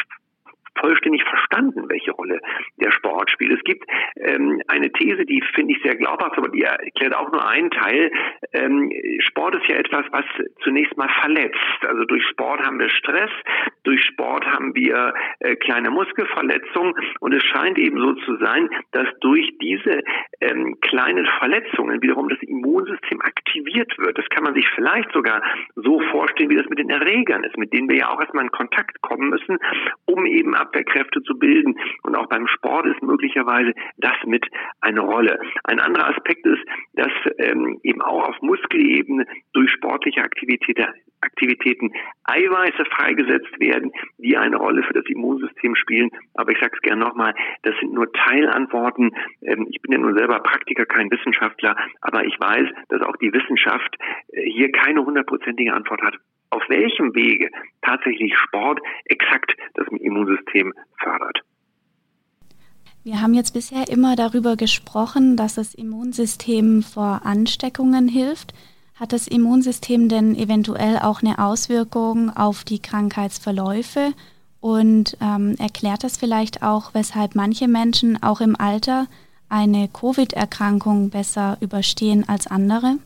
vollständig 0.78 1.22
verstanden, 1.24 1.88
welche 1.88 2.12
Rolle 2.12 2.40
der 2.80 2.92
Sport 2.92 3.30
spielt. 3.30 3.52
Es 3.52 3.64
gibt 3.64 3.84
ähm, 4.16 4.60
eine 4.68 4.90
These, 4.92 5.24
die 5.24 5.42
finde 5.54 5.74
ich 5.74 5.82
sehr 5.82 5.96
glaubhaft, 5.96 6.38
aber 6.38 6.48
die 6.48 6.62
erklärt 6.62 7.14
auch 7.14 7.30
nur 7.30 7.46
einen 7.46 7.70
Teil. 7.70 8.10
Ähm, 8.52 8.90
Sport 9.20 9.56
ist 9.56 9.68
ja 9.68 9.76
etwas, 9.76 10.04
was 10.10 10.24
zunächst 10.62 10.96
mal 10.96 11.10
verletzt. 11.20 11.58
Also 11.86 12.04
durch 12.04 12.24
Sport 12.28 12.60
haben 12.60 12.78
wir 12.78 12.88
Stress, 12.88 13.30
durch 13.84 14.02
Sport 14.04 14.44
haben 14.46 14.74
wir 14.74 15.14
äh, 15.40 15.56
kleine 15.56 15.90
Muskelverletzungen 15.90 16.94
und 17.20 17.34
es 17.34 17.42
scheint 17.44 17.78
eben 17.78 17.98
so 17.98 18.14
zu 18.24 18.36
sein, 18.38 18.68
dass 18.92 19.06
durch 19.20 19.52
diese 19.60 20.02
ähm, 20.40 20.78
kleinen 20.80 21.26
Verletzungen 21.38 22.00
wiederum 22.02 22.28
das 22.28 22.40
Immunsystem 22.42 23.20
aktiviert 23.20 23.96
wird. 23.98 24.18
Das 24.18 24.28
kann 24.28 24.44
man 24.44 24.54
sich 24.54 24.68
vielleicht 24.74 25.10
sogar 25.12 25.42
so 25.74 26.00
vorstellen, 26.10 26.50
wie 26.50 26.56
das 26.56 26.68
mit 26.68 26.78
den 26.78 26.90
Erregern 26.90 27.44
ist, 27.44 27.56
mit 27.56 27.72
denen 27.72 27.88
wir 27.88 27.96
ja 27.96 28.08
auch 28.10 28.20
erstmal 28.20 28.44
in 28.44 28.50
Kontakt 28.50 29.00
kommen 29.02 29.30
müssen, 29.30 29.58
um 30.06 30.26
eben 30.26 30.54
Abwehrkräfte 30.54 31.22
zu 31.22 31.38
bilden. 31.38 31.78
Und 32.02 32.16
auch 32.16 32.26
beim 32.26 32.46
Sport 32.46 32.86
ist 32.86 33.02
möglicherweise 33.02 33.72
das 33.96 34.16
mit 34.26 34.46
eine 34.80 35.00
Rolle. 35.00 35.40
Ein 35.64 35.80
anderer 35.80 36.10
Aspekt 36.10 36.46
ist, 36.46 36.62
dass 36.94 37.12
ähm, 37.38 37.80
eben 37.82 38.02
auch 38.02 38.28
auf 38.28 38.42
Muskelebene 38.42 39.26
durch 39.52 39.70
sportliche 39.70 40.22
Aktivität, 40.22 40.78
Aktivitäten 41.42 41.92
Eiweiße 42.22 42.84
freigesetzt 42.84 43.58
werden, 43.58 43.90
die 44.18 44.36
eine 44.36 44.56
Rolle 44.56 44.84
für 44.84 44.92
das 44.92 45.04
Immunsystem 45.06 45.74
spielen. 45.74 46.08
Aber 46.34 46.52
ich 46.52 46.60
sage 46.60 46.76
es 46.76 46.82
gerne 46.82 47.04
nochmal, 47.04 47.34
das 47.62 47.74
sind 47.80 47.92
nur 47.92 48.12
Teilantworten. 48.12 49.10
Ähm, 49.42 49.66
ich 49.68 49.82
bin 49.82 49.90
ja 49.90 49.98
nun 49.98 50.16
selber 50.16 50.38
Praktiker, 50.38 50.86
kein 50.86 51.10
Wissenschaftler, 51.10 51.74
aber 52.00 52.24
ich 52.24 52.38
weiß, 52.38 52.68
dass 52.90 53.02
auch 53.02 53.16
die 53.16 53.32
Wissenschaft 53.32 53.96
äh, 54.28 54.48
hier 54.48 54.70
keine 54.70 55.04
hundertprozentige 55.04 55.72
Antwort 55.72 56.02
hat 56.02 56.14
auf 56.50 56.62
welchem 56.68 57.14
Wege 57.14 57.48
tatsächlich 57.80 58.36
Sport 58.36 58.78
exakt 59.06 59.56
das 59.72 59.86
Immunsystem 59.88 60.74
fördert. 61.02 61.40
Wir 63.04 63.22
haben 63.22 63.32
jetzt 63.32 63.52
bisher 63.52 63.88
immer 63.88 64.16
darüber 64.16 64.56
gesprochen, 64.56 65.38
dass 65.38 65.54
das 65.54 65.74
Immunsystem 65.74 66.82
vor 66.82 67.22
Ansteckungen 67.24 68.06
hilft. 68.06 68.52
Hat 68.94 69.12
das 69.12 69.26
Immunsystem 69.26 70.08
denn 70.08 70.34
eventuell 70.34 70.98
auch 70.98 71.22
eine 71.22 71.38
Auswirkung 71.38 72.30
auf 72.30 72.64
die 72.64 72.80
Krankheitsverläufe? 72.80 74.12
Und 74.60 75.16
ähm, 75.20 75.56
erklärt 75.58 76.04
das 76.04 76.16
vielleicht 76.16 76.62
auch, 76.62 76.94
weshalb 76.94 77.34
manche 77.34 77.66
Menschen 77.66 78.22
auch 78.22 78.40
im 78.40 78.54
Alter 78.56 79.06
eine 79.48 79.88
Covid-Erkrankung 79.92 81.10
besser 81.10 81.58
überstehen 81.60 82.24
als 82.28 82.46
andere? 82.46 82.98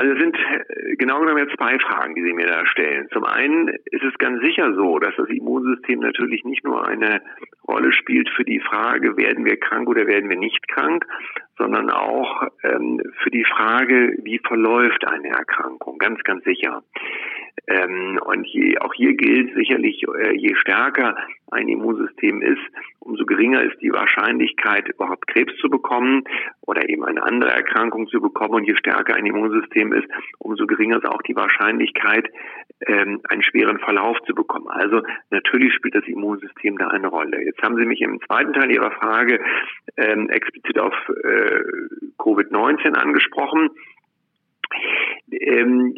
Also 0.00 0.12
es 0.14 0.18
sind 0.18 0.36
äh, 0.36 0.96
genau 0.96 1.20
genommen 1.20 1.46
jetzt 1.46 1.56
zwei 1.56 1.78
Fragen, 1.78 2.14
die 2.14 2.22
Sie 2.22 2.32
mir 2.32 2.46
da 2.46 2.66
stellen. 2.66 3.08
Zum 3.12 3.24
einen 3.24 3.68
ist 3.68 4.02
es 4.02 4.16
ganz 4.18 4.40
sicher 4.42 4.74
so, 4.74 4.98
dass 4.98 5.14
das 5.16 5.28
Immunsystem 5.28 6.00
natürlich 6.00 6.42
nicht 6.44 6.64
nur 6.64 6.88
eine 6.88 7.20
Rolle 7.68 7.92
spielt 7.92 8.28
für 8.30 8.44
die 8.44 8.60
Frage, 8.60 9.16
werden 9.16 9.44
wir 9.44 9.58
krank 9.58 9.88
oder 9.88 10.06
werden 10.06 10.30
wir 10.30 10.38
nicht 10.38 10.66
krank, 10.68 11.04
sondern 11.58 11.90
auch 11.90 12.44
ähm, 12.62 13.02
für 13.22 13.30
die 13.30 13.44
Frage, 13.44 14.16
wie 14.22 14.38
verläuft 14.38 15.06
eine 15.06 15.28
Erkrankung. 15.28 15.98
Ganz, 15.98 16.22
ganz 16.22 16.44
sicher. 16.44 16.82
Ähm, 17.66 18.18
und 18.24 18.46
je, 18.46 18.78
auch 18.78 18.94
hier 18.94 19.14
gilt 19.14 19.54
sicherlich, 19.54 20.02
äh, 20.18 20.34
je 20.36 20.54
stärker 20.56 21.16
ein 21.50 21.68
Immunsystem 21.68 22.42
ist, 22.42 22.62
umso 23.00 23.24
geringer 23.26 23.62
ist 23.62 23.80
die 23.80 23.92
Wahrscheinlichkeit, 23.92 24.88
überhaupt 24.88 25.26
Krebs 25.26 25.56
zu 25.60 25.68
bekommen 25.68 26.24
oder 26.62 26.88
eben 26.88 27.04
eine 27.04 27.22
andere 27.22 27.50
Erkrankung 27.50 28.08
zu 28.08 28.20
bekommen. 28.20 28.54
Und 28.54 28.64
je 28.64 28.76
stärker 28.76 29.14
ein 29.14 29.26
Immunsystem 29.26 29.92
ist, 29.92 30.06
umso 30.38 30.66
geringer 30.66 30.98
ist 30.98 31.06
auch 31.06 31.22
die 31.22 31.36
Wahrscheinlichkeit, 31.36 32.28
ähm, 32.86 33.20
einen 33.28 33.42
schweren 33.42 33.78
Verlauf 33.78 34.18
zu 34.26 34.34
bekommen. 34.34 34.68
Also 34.68 35.02
natürlich 35.30 35.74
spielt 35.74 35.94
das 35.94 36.06
Immunsystem 36.06 36.78
da 36.78 36.88
eine 36.88 37.08
Rolle. 37.08 37.42
Jetzt 37.44 37.62
haben 37.62 37.76
Sie 37.76 37.84
mich 37.84 38.00
im 38.00 38.20
zweiten 38.22 38.52
Teil 38.52 38.70
Ihrer 38.70 38.90
Frage 38.92 39.40
ähm, 39.96 40.28
explizit 40.30 40.78
auf 40.78 40.94
äh, 41.22 41.49
Covid-19 42.18 42.94
angesprochen. 42.94 43.70
Ähm, 45.30 45.94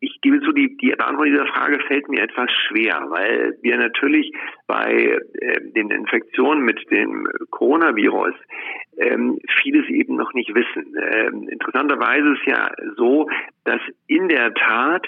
ich 0.00 0.20
gebe 0.20 0.40
zu, 0.40 0.52
die, 0.52 0.76
die 0.76 0.90
Beantwortung 0.90 1.32
dieser 1.32 1.46
Frage 1.46 1.80
fällt 1.86 2.08
mir 2.08 2.22
etwas 2.22 2.50
schwer, 2.68 3.06
weil 3.08 3.56
wir 3.62 3.76
natürlich 3.76 4.32
bei 4.66 5.18
äh, 5.40 5.60
den 5.72 5.90
Infektionen 5.90 6.64
mit 6.64 6.78
dem 6.90 7.26
Coronavirus 7.50 8.34
ähm, 8.98 9.38
vieles 9.62 9.88
eben 9.88 10.16
noch 10.16 10.32
nicht 10.34 10.54
wissen. 10.54 10.94
Ähm, 11.00 11.48
interessanterweise 11.48 12.34
ist 12.34 12.46
ja 12.46 12.70
so, 12.96 13.28
dass 13.64 13.80
in 14.06 14.28
der 14.28 14.52
Tat 14.54 15.06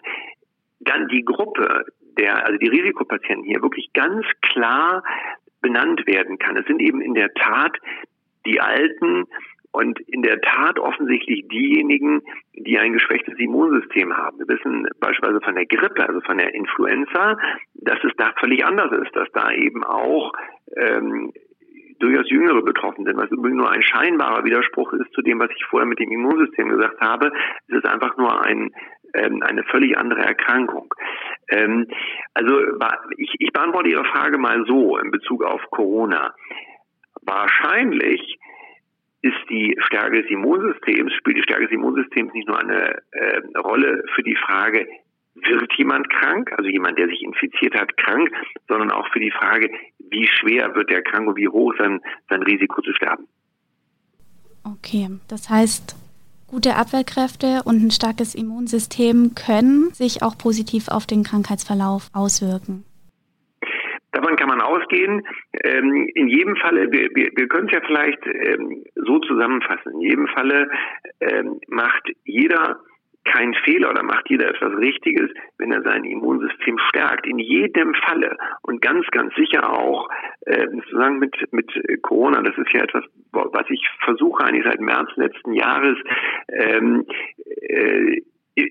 dann 0.80 1.08
die 1.08 1.24
Gruppe 1.24 1.84
der, 2.18 2.46
also 2.46 2.58
die 2.58 2.68
Risikopatienten 2.68 3.44
hier 3.44 3.62
wirklich 3.62 3.92
ganz 3.92 4.26
klar 4.42 5.04
benannt 5.60 6.06
werden 6.06 6.38
kann. 6.38 6.56
Es 6.56 6.66
sind 6.66 6.80
eben 6.80 7.00
in 7.00 7.14
der 7.14 7.32
Tat 7.34 7.78
die 8.46 8.60
Alten 8.60 9.26
und 9.70 10.00
in 10.08 10.22
der 10.22 10.40
Tat 10.40 10.78
offensichtlich 10.78 11.46
diejenigen, 11.48 12.22
die 12.54 12.78
ein 12.78 12.94
geschwächtes 12.94 13.38
Immunsystem 13.38 14.16
haben. 14.16 14.38
Wir 14.38 14.48
wissen 14.48 14.88
beispielsweise 14.98 15.40
von 15.40 15.54
der 15.54 15.66
Grippe, 15.66 16.08
also 16.08 16.20
von 16.22 16.38
der 16.38 16.54
Influenza, 16.54 17.38
dass 17.74 18.02
es 18.02 18.12
da 18.16 18.32
völlig 18.40 18.64
anders 18.64 18.90
ist, 18.92 19.14
dass 19.14 19.28
da 19.32 19.52
eben 19.52 19.84
auch 19.84 20.32
ähm, 20.76 21.32
durchaus 21.98 22.30
Jüngere 22.30 22.62
betroffen 22.62 23.04
sind, 23.04 23.16
was 23.16 23.30
übrigens 23.30 23.58
nur 23.58 23.70
ein 23.70 23.82
scheinbarer 23.82 24.44
Widerspruch 24.44 24.92
ist 24.94 25.12
zu 25.12 25.22
dem, 25.22 25.38
was 25.38 25.50
ich 25.54 25.64
vorher 25.66 25.86
mit 25.86 25.98
dem 25.98 26.12
Immunsystem 26.12 26.68
gesagt 26.68 27.00
habe. 27.00 27.32
Es 27.68 27.76
ist 27.76 27.86
einfach 27.86 28.16
nur 28.16 28.40
ein, 28.44 28.70
ähm, 29.14 29.42
eine 29.42 29.64
völlig 29.64 29.98
andere 29.98 30.20
Erkrankung. 30.20 30.94
Ähm, 31.50 31.86
also 32.34 32.60
ich, 33.16 33.34
ich 33.38 33.52
beantworte 33.52 33.90
Ihre 33.90 34.04
Frage 34.04 34.38
mal 34.38 34.64
so 34.66 34.96
in 34.98 35.10
Bezug 35.10 35.44
auf 35.44 35.60
Corona. 35.70 36.34
Wahrscheinlich 37.28 38.38
ist 39.20 39.36
die 39.50 39.76
Stärke 39.86 40.22
des 40.22 40.30
Immunsystems, 40.30 41.12
spielt 41.12 41.36
die 41.36 41.42
Stärke 41.42 41.64
des 41.64 41.72
Immunsystems 41.72 42.32
nicht 42.32 42.48
nur 42.48 42.58
eine 42.58 43.02
äh, 43.10 43.40
Rolle 43.58 44.02
für 44.14 44.22
die 44.22 44.36
Frage, 44.36 44.86
wird 45.34 45.72
jemand 45.76 46.08
krank, 46.08 46.50
also 46.56 46.70
jemand, 46.70 46.98
der 46.98 47.08
sich 47.08 47.22
infiziert 47.22 47.74
hat, 47.74 47.94
krank, 47.98 48.30
sondern 48.66 48.90
auch 48.90 49.06
für 49.12 49.20
die 49.20 49.30
Frage, 49.30 49.70
wie 50.10 50.26
schwer 50.26 50.74
wird 50.74 50.88
der 50.90 51.02
krank 51.02 51.28
und 51.28 51.36
wie 51.36 51.48
hoch 51.48 51.74
sein, 51.78 52.00
sein 52.30 52.42
Risiko 52.42 52.80
zu 52.80 52.92
sterben. 52.94 53.28
Okay, 54.64 55.08
das 55.28 55.50
heißt, 55.50 55.96
gute 56.46 56.76
Abwehrkräfte 56.76 57.62
und 57.64 57.84
ein 57.84 57.90
starkes 57.90 58.34
Immunsystem 58.34 59.34
können 59.34 59.92
sich 59.92 60.22
auch 60.22 60.36
positiv 60.38 60.88
auf 60.88 61.06
den 61.06 61.24
Krankheitsverlauf 61.24 62.08
auswirken. 62.14 62.84
Kann 64.48 64.58
man 64.58 64.66
ausgehen. 64.66 65.26
Ähm, 65.62 66.08
in 66.14 66.28
jedem 66.28 66.56
Falle, 66.56 66.90
wir, 66.90 67.10
wir, 67.14 67.30
wir 67.34 67.48
können 67.48 67.68
es 67.68 67.74
ja 67.74 67.80
vielleicht 67.86 68.24
ähm, 68.26 68.84
so 68.94 69.18
zusammenfassen, 69.18 69.92
in 69.92 70.00
jedem 70.00 70.26
Falle 70.28 70.70
ähm, 71.20 71.60
macht 71.68 72.08
jeder 72.24 72.80
keinen 73.24 73.52
Fehler 73.64 73.90
oder 73.90 74.02
macht 74.02 74.30
jeder 74.30 74.48
etwas 74.48 74.72
Richtiges, 74.78 75.30
wenn 75.58 75.70
er 75.70 75.82
sein 75.82 76.04
Immunsystem 76.04 76.78
stärkt. 76.88 77.26
In 77.26 77.38
jedem 77.38 77.92
Falle 77.94 78.38
und 78.62 78.80
ganz, 78.80 79.06
ganz 79.08 79.34
sicher 79.34 79.70
auch 79.70 80.08
äh, 80.46 80.66
sozusagen 80.70 81.18
mit, 81.18 81.36
mit 81.52 81.70
Corona. 82.00 82.40
Das 82.40 82.56
ist 82.56 82.72
ja 82.72 82.84
etwas, 82.84 83.04
was 83.32 83.66
ich 83.68 83.86
versuche 84.02 84.44
eigentlich 84.44 84.64
seit 84.64 84.80
März 84.80 85.10
letzten 85.16 85.52
Jahres 85.52 85.98
ähm, 86.48 87.04
äh, 87.68 88.22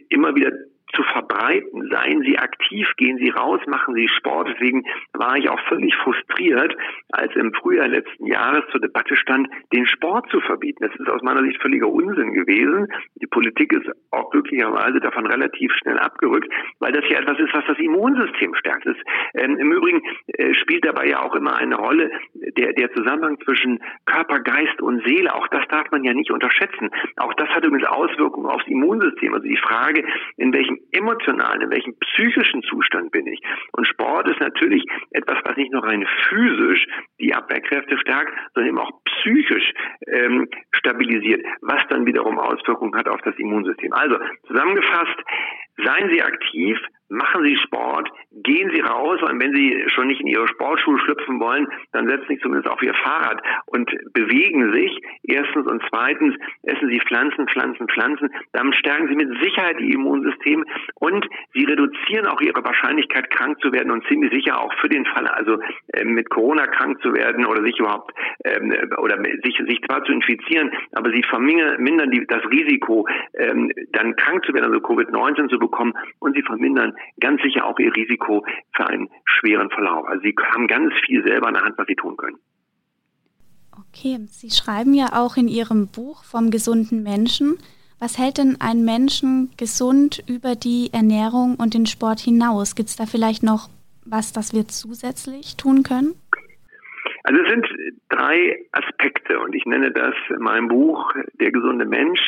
immer 0.09 0.33
wieder 0.35 0.51
zu 0.93 1.03
verbreiten. 1.03 1.89
Seien 1.91 2.21
Sie 2.21 2.37
aktiv, 2.37 2.87
gehen 2.97 3.17
Sie 3.17 3.29
raus, 3.29 3.59
machen 3.67 3.93
Sie 3.95 4.07
Sport. 4.07 4.49
Deswegen 4.53 4.83
war 5.13 5.35
ich 5.37 5.49
auch 5.49 5.59
völlig 5.67 5.95
frustriert, 5.95 6.75
als 7.11 7.35
im 7.35 7.53
Frühjahr 7.53 7.87
letzten 7.87 8.25
Jahres 8.25 8.63
zur 8.71 8.81
Debatte 8.81 9.15
stand, 9.15 9.47
den 9.73 9.85
Sport 9.87 10.29
zu 10.29 10.39
verbieten. 10.41 10.83
Das 10.83 10.95
ist 10.95 11.09
aus 11.09 11.21
meiner 11.21 11.43
Sicht 11.43 11.61
völliger 11.61 11.89
Unsinn 11.89 12.33
gewesen. 12.33 12.87
Die 13.15 13.27
Politik 13.27 13.73
ist 13.73 13.89
auch 14.11 14.29
glücklicherweise 14.31 14.99
davon 14.99 15.27
relativ 15.27 15.71
schnell 15.73 15.99
abgerückt, 15.99 16.51
weil 16.79 16.91
das 16.91 17.03
ja 17.09 17.19
etwas 17.19 17.39
ist, 17.39 17.53
was 17.53 17.65
das 17.67 17.77
Immunsystem 17.79 18.55
stärkt. 18.55 18.85
Das, 18.85 18.97
ähm, 19.35 19.57
Im 19.57 19.71
Übrigen 19.71 20.01
äh, 20.27 20.53
spielt 20.53 20.85
dabei 20.85 21.07
ja 21.07 21.21
auch 21.21 21.35
immer 21.35 21.55
eine 21.55 21.75
Rolle 21.75 22.11
der, 22.33 22.73
der 22.73 22.93
Zusammenhang 22.93 23.37
zwischen 23.43 23.79
Körper, 24.05 24.39
Geist 24.39 24.81
und 24.81 25.05
Seele. 25.05 25.33
Auch 25.33 25.47
das 25.49 25.67
darf 25.69 25.91
man 25.91 26.03
ja 26.03 26.13
nicht 26.13 26.31
unterschätzen. 26.31 26.89
Auch 27.17 27.33
das 27.33 27.49
hat 27.49 27.63
übrigens 27.65 27.87
Auswirkungen 27.87 28.47
aufs 28.47 28.67
Immunsystem. 28.67 29.33
Also 29.33 29.47
die 29.47 29.57
Frage, 29.57 30.05
in 30.37 30.53
welchem 30.53 30.76
emotionalen, 30.91 31.61
in 31.61 31.71
welchem 31.71 31.95
psychischen 31.99 32.63
Zustand 32.63 33.11
bin 33.11 33.27
ich. 33.27 33.39
Und 33.73 33.87
Sport 33.87 34.27
ist 34.27 34.39
natürlich 34.39 34.83
etwas, 35.11 35.37
was 35.43 35.57
nicht 35.57 35.71
nur 35.71 35.83
rein 35.83 36.05
physisch 36.29 36.85
die 37.19 37.33
Abwehrkräfte 37.33 37.97
stärkt, 37.97 38.33
sondern 38.53 38.69
eben 38.69 38.79
auch 38.79 38.91
psychisch 39.05 39.73
ähm, 40.07 40.47
stabilisiert, 40.71 41.45
was 41.61 41.81
dann 41.89 42.05
wiederum 42.05 42.39
Auswirkungen 42.39 42.95
hat 42.95 43.07
auf 43.07 43.21
das 43.21 43.35
Immunsystem. 43.37 43.93
Also 43.93 44.17
zusammengefasst, 44.47 45.17
seien 45.83 46.09
Sie 46.11 46.21
aktiv, 46.21 46.77
machen 47.09 47.43
Sie 47.45 47.55
Sport, 47.57 48.09
gehen 48.43 48.71
Sie 48.73 48.81
raus 48.81 49.21
und 49.21 49.41
wenn 49.41 49.55
Sie 49.55 49.83
schon 49.87 50.07
nicht 50.07 50.21
in 50.21 50.27
Ihre 50.27 50.47
Sportschuhe 50.47 50.99
schlüpfen 50.99 51.39
wollen, 51.39 51.67
dann 51.91 52.07
setzen 52.07 52.25
Sie 52.29 52.39
zumindest 52.39 52.69
auf 52.69 52.81
Ihr 52.81 52.93
Fahrrad 52.93 53.41
und 53.65 53.89
bewegen 54.13 54.73
sich. 54.73 54.99
Erstens 55.23 55.67
und 55.67 55.81
zweitens 55.89 56.35
essen 56.63 56.89
Sie 56.89 56.99
Pflanzen, 56.99 57.47
Pflanzen, 57.47 57.87
Pflanzen. 57.87 58.29
Damit 58.51 58.75
stärken 58.75 59.07
Sie 59.07 59.15
mit 59.15 59.29
Sicherheit 59.41 59.79
Ihr 59.79 59.95
Immunsystem 59.95 60.65
und 60.95 61.25
Sie 61.53 61.63
reduzieren 61.63 62.27
auch 62.27 62.41
Ihre 62.41 62.63
Wahrscheinlichkeit, 62.63 63.29
krank 63.29 63.59
zu 63.61 63.71
werden 63.71 63.91
und 63.91 64.05
ziemlich 64.07 64.31
sicher 64.31 64.59
auch 64.59 64.73
für 64.81 64.89
den 64.89 65.05
Fall, 65.05 65.27
also 65.27 65.59
äh, 65.93 66.03
mit 66.03 66.29
Corona 66.29 66.67
krank 66.67 67.01
zu 67.01 67.13
werden 67.13 67.45
oder 67.45 67.63
sich 67.63 67.79
überhaupt 67.79 68.13
ähm, 68.43 68.73
oder 68.97 69.17
sich, 69.43 69.57
sich 69.67 69.81
zwar 69.87 70.03
zu 70.03 70.11
infizieren, 70.11 70.71
aber 70.93 71.11
Sie 71.11 71.23
vermindern 71.23 72.11
die, 72.11 72.25
das 72.27 72.43
Risiko, 72.51 73.07
ähm, 73.33 73.71
dann 73.91 74.15
krank 74.15 74.45
zu 74.45 74.53
werden, 74.53 74.65
also 74.65 74.79
Covid-19 74.79 75.49
zu 75.49 75.59
bekommen 75.59 75.93
und 76.19 76.35
Sie 76.35 76.43
vermindern 76.43 76.96
ganz 77.19 77.41
sicher 77.41 77.65
auch 77.65 77.77
ihr 77.79 77.93
Risiko 77.95 78.45
für 78.75 78.87
einen 78.87 79.09
schweren 79.25 79.69
Verlauf. 79.69 80.07
Also 80.07 80.21
sie 80.21 80.35
haben 80.53 80.67
ganz 80.67 80.93
viel 81.05 81.23
selber 81.23 81.47
in 81.49 81.55
der 81.55 81.63
Hand, 81.63 81.77
was 81.77 81.87
sie 81.87 81.95
tun 81.95 82.17
können. 82.17 82.37
Okay, 83.79 84.17
Sie 84.27 84.49
schreiben 84.49 84.93
ja 84.93 85.13
auch 85.13 85.37
in 85.37 85.47
Ihrem 85.47 85.87
Buch 85.87 86.23
vom 86.23 86.49
gesunden 86.49 87.03
Menschen. 87.03 87.57
Was 87.99 88.17
hält 88.17 88.37
denn 88.37 88.57
einen 88.59 88.85
Menschen 88.85 89.51
gesund 89.57 90.23
über 90.27 90.55
die 90.55 90.89
Ernährung 90.93 91.55
und 91.55 91.73
den 91.73 91.85
Sport 91.85 92.19
hinaus? 92.19 92.75
Gibt 92.75 92.89
es 92.89 92.95
da 92.95 93.05
vielleicht 93.05 93.43
noch 93.43 93.69
was, 94.05 94.33
das 94.33 94.53
wir 94.53 94.67
zusätzlich 94.67 95.57
tun 95.57 95.83
können? 95.83 96.13
Also 97.23 97.41
es 97.41 97.49
sind 97.49 97.67
drei 98.09 98.65
Aspekte 98.71 99.39
und 99.39 99.53
ich 99.53 99.65
nenne 99.65 99.91
das 99.91 100.13
in 100.29 100.39
meinem 100.39 100.69
Buch 100.69 101.13
Der 101.39 101.51
gesunde 101.51 101.85
Mensch 101.85 102.21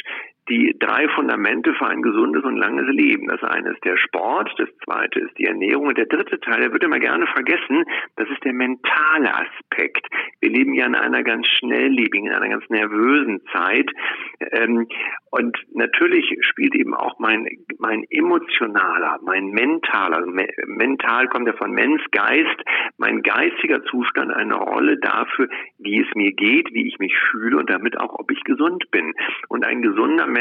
die 0.49 0.75
drei 0.79 1.07
Fundamente 1.09 1.73
für 1.73 1.87
ein 1.87 2.01
gesundes 2.01 2.43
und 2.43 2.57
langes 2.57 2.87
Leben. 2.87 3.27
Das 3.27 3.43
eine 3.43 3.71
ist 3.71 3.83
der 3.83 3.97
Sport, 3.97 4.51
das 4.57 4.69
zweite 4.83 5.19
ist 5.19 5.37
die 5.37 5.45
Ernährung 5.45 5.87
und 5.87 5.97
der 5.97 6.07
dritte 6.07 6.39
Teil, 6.39 6.61
der 6.61 6.73
wird 6.73 6.83
immer 6.83 6.99
gerne 6.99 7.27
vergessen, 7.27 7.85
das 8.15 8.27
ist 8.29 8.43
der 8.43 8.53
mentale 8.53 9.33
Aspekt. 9.33 10.07
Wir 10.41 10.49
leben 10.49 10.73
ja 10.73 10.85
in 10.85 10.95
einer 10.95 11.23
ganz 11.23 11.47
schnelllebigen, 11.47 12.27
in 12.27 12.33
einer 12.33 12.49
ganz 12.49 12.69
nervösen 12.69 13.41
Zeit. 13.53 13.89
Ähm, 14.51 14.87
und 15.31 15.57
natürlich 15.73 16.35
spielt 16.41 16.73
eben 16.73 16.95
auch 16.95 17.19
mein, 17.19 17.47
mein 17.77 18.03
emotionaler, 18.09 19.19
mein 19.23 19.49
mentaler, 19.49 20.25
me 20.25 20.47
mental 20.65 21.27
kommt 21.27 21.47
ja 21.47 21.53
von 21.53 21.71
Mensch, 21.71 22.03
Geist, 22.11 22.63
mein 22.97 23.21
geistiger 23.21 23.83
Zustand 23.85 24.31
eine 24.31 24.55
Rolle 24.55 24.97
dafür, 24.97 25.47
wie 25.77 26.01
es 26.01 26.07
mir 26.15 26.31
geht, 26.31 26.73
wie 26.73 26.87
ich 26.87 26.97
mich 26.97 27.15
fühle 27.31 27.57
und 27.57 27.69
damit 27.69 27.99
auch, 27.99 28.17
ob 28.17 28.31
ich 28.31 28.43
gesund 28.43 28.89
bin. 28.91 29.13
Und 29.49 29.65
ein 29.65 29.83
gesunder 29.83 30.25
Mensch 30.25 30.38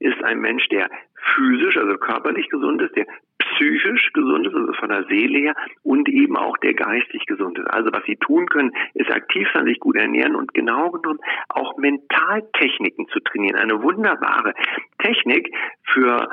ist 0.00 0.22
ein 0.24 0.40
Mensch, 0.40 0.68
der 0.68 0.90
physisch, 1.34 1.76
also 1.76 1.96
körperlich 1.98 2.48
gesund 2.48 2.82
ist, 2.82 2.96
der 2.96 3.06
psychisch 3.54 4.12
gesund 4.12 4.46
ist, 4.46 4.54
also 4.54 4.72
von 4.74 4.88
der 4.88 5.04
Seele 5.04 5.38
her, 5.38 5.54
und 5.82 6.08
eben 6.08 6.36
auch 6.36 6.56
der 6.58 6.74
geistig 6.74 7.26
gesund 7.26 7.58
ist. 7.58 7.66
Also 7.68 7.90
was 7.92 8.04
sie 8.04 8.16
tun 8.16 8.46
können, 8.46 8.72
ist 8.94 9.10
aktiv 9.10 9.46
sein, 9.52 9.66
sich 9.66 9.80
gut 9.80 9.96
ernähren 9.96 10.34
und 10.34 10.54
genau 10.54 10.90
genommen 10.90 11.20
auch 11.48 11.76
Mentaltechniken 11.76 13.08
zu 13.08 13.20
trainieren. 13.20 13.56
Eine 13.56 13.82
wunderbare 13.82 14.54
Technik 14.98 15.52
für 15.84 16.28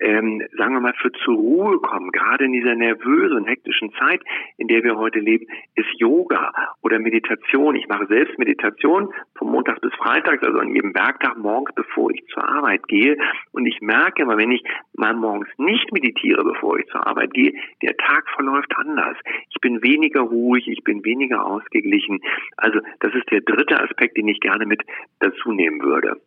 ähm, 0.00 0.42
sagen 0.56 0.74
wir 0.74 0.80
mal, 0.80 0.94
für 1.00 1.12
zur 1.12 1.34
Ruhe 1.34 1.78
kommen, 1.78 2.10
gerade 2.10 2.44
in 2.44 2.52
dieser 2.52 2.74
nervösen, 2.74 3.44
hektischen 3.44 3.92
Zeit, 3.92 4.22
in 4.56 4.66
der 4.66 4.82
wir 4.82 4.96
heute 4.96 5.18
leben, 5.18 5.46
ist 5.74 5.88
Yoga 5.98 6.52
oder 6.82 6.98
Meditation. 6.98 7.76
Ich 7.76 7.86
mache 7.86 8.06
selbst 8.06 8.38
Meditation 8.38 9.12
vom 9.36 9.50
Montag 9.52 9.80
bis 9.82 9.92
Freitag, 9.94 10.42
also 10.42 10.58
an 10.58 10.74
jedem 10.74 10.94
Werktag 10.94 11.36
morgens, 11.36 11.74
bevor 11.74 12.10
ich 12.10 12.24
zur 12.32 12.48
Arbeit 12.48 12.88
gehe. 12.88 13.16
Und 13.52 13.66
ich 13.66 13.80
merke 13.82 14.22
immer, 14.22 14.38
wenn 14.38 14.50
ich 14.50 14.64
mal 14.94 15.14
morgens 15.14 15.48
nicht 15.58 15.92
meditiere, 15.92 16.44
bevor 16.52 16.78
ich 16.78 16.86
zur 16.86 17.06
Arbeit 17.06 17.32
gehe, 17.34 17.52
der 17.82 17.96
Tag 17.96 18.28
verläuft 18.34 18.72
anders. 18.76 19.16
Ich 19.50 19.60
bin 19.60 19.82
weniger 19.82 20.20
ruhig, 20.20 20.66
ich 20.68 20.82
bin 20.84 21.04
weniger 21.04 21.44
ausgeglichen. 21.46 22.20
Also 22.56 22.80
das 23.00 23.14
ist 23.14 23.30
der 23.30 23.40
dritte 23.40 23.80
Aspekt, 23.80 24.16
den 24.16 24.28
ich 24.28 24.40
gerne 24.40 24.66
mit 24.66 24.82
dazu 25.20 25.52
nehmen 25.52 25.80
würde. 25.82 26.20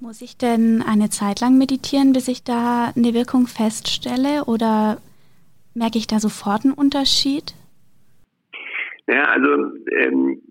Muss 0.00 0.20
ich 0.20 0.36
denn 0.36 0.82
eine 0.82 1.10
Zeit 1.10 1.40
lang 1.40 1.58
meditieren, 1.58 2.12
bis 2.12 2.26
ich 2.28 2.42
da 2.42 2.92
eine 2.96 3.14
Wirkung 3.14 3.46
feststelle 3.46 4.44
oder 4.46 4.98
merke 5.74 5.98
ich 5.98 6.06
da 6.06 6.18
sofort 6.18 6.64
einen 6.64 6.74
Unterschied? 6.74 7.54
Ja, 9.06 9.24
also 9.24 9.48
ähm, 9.92 10.42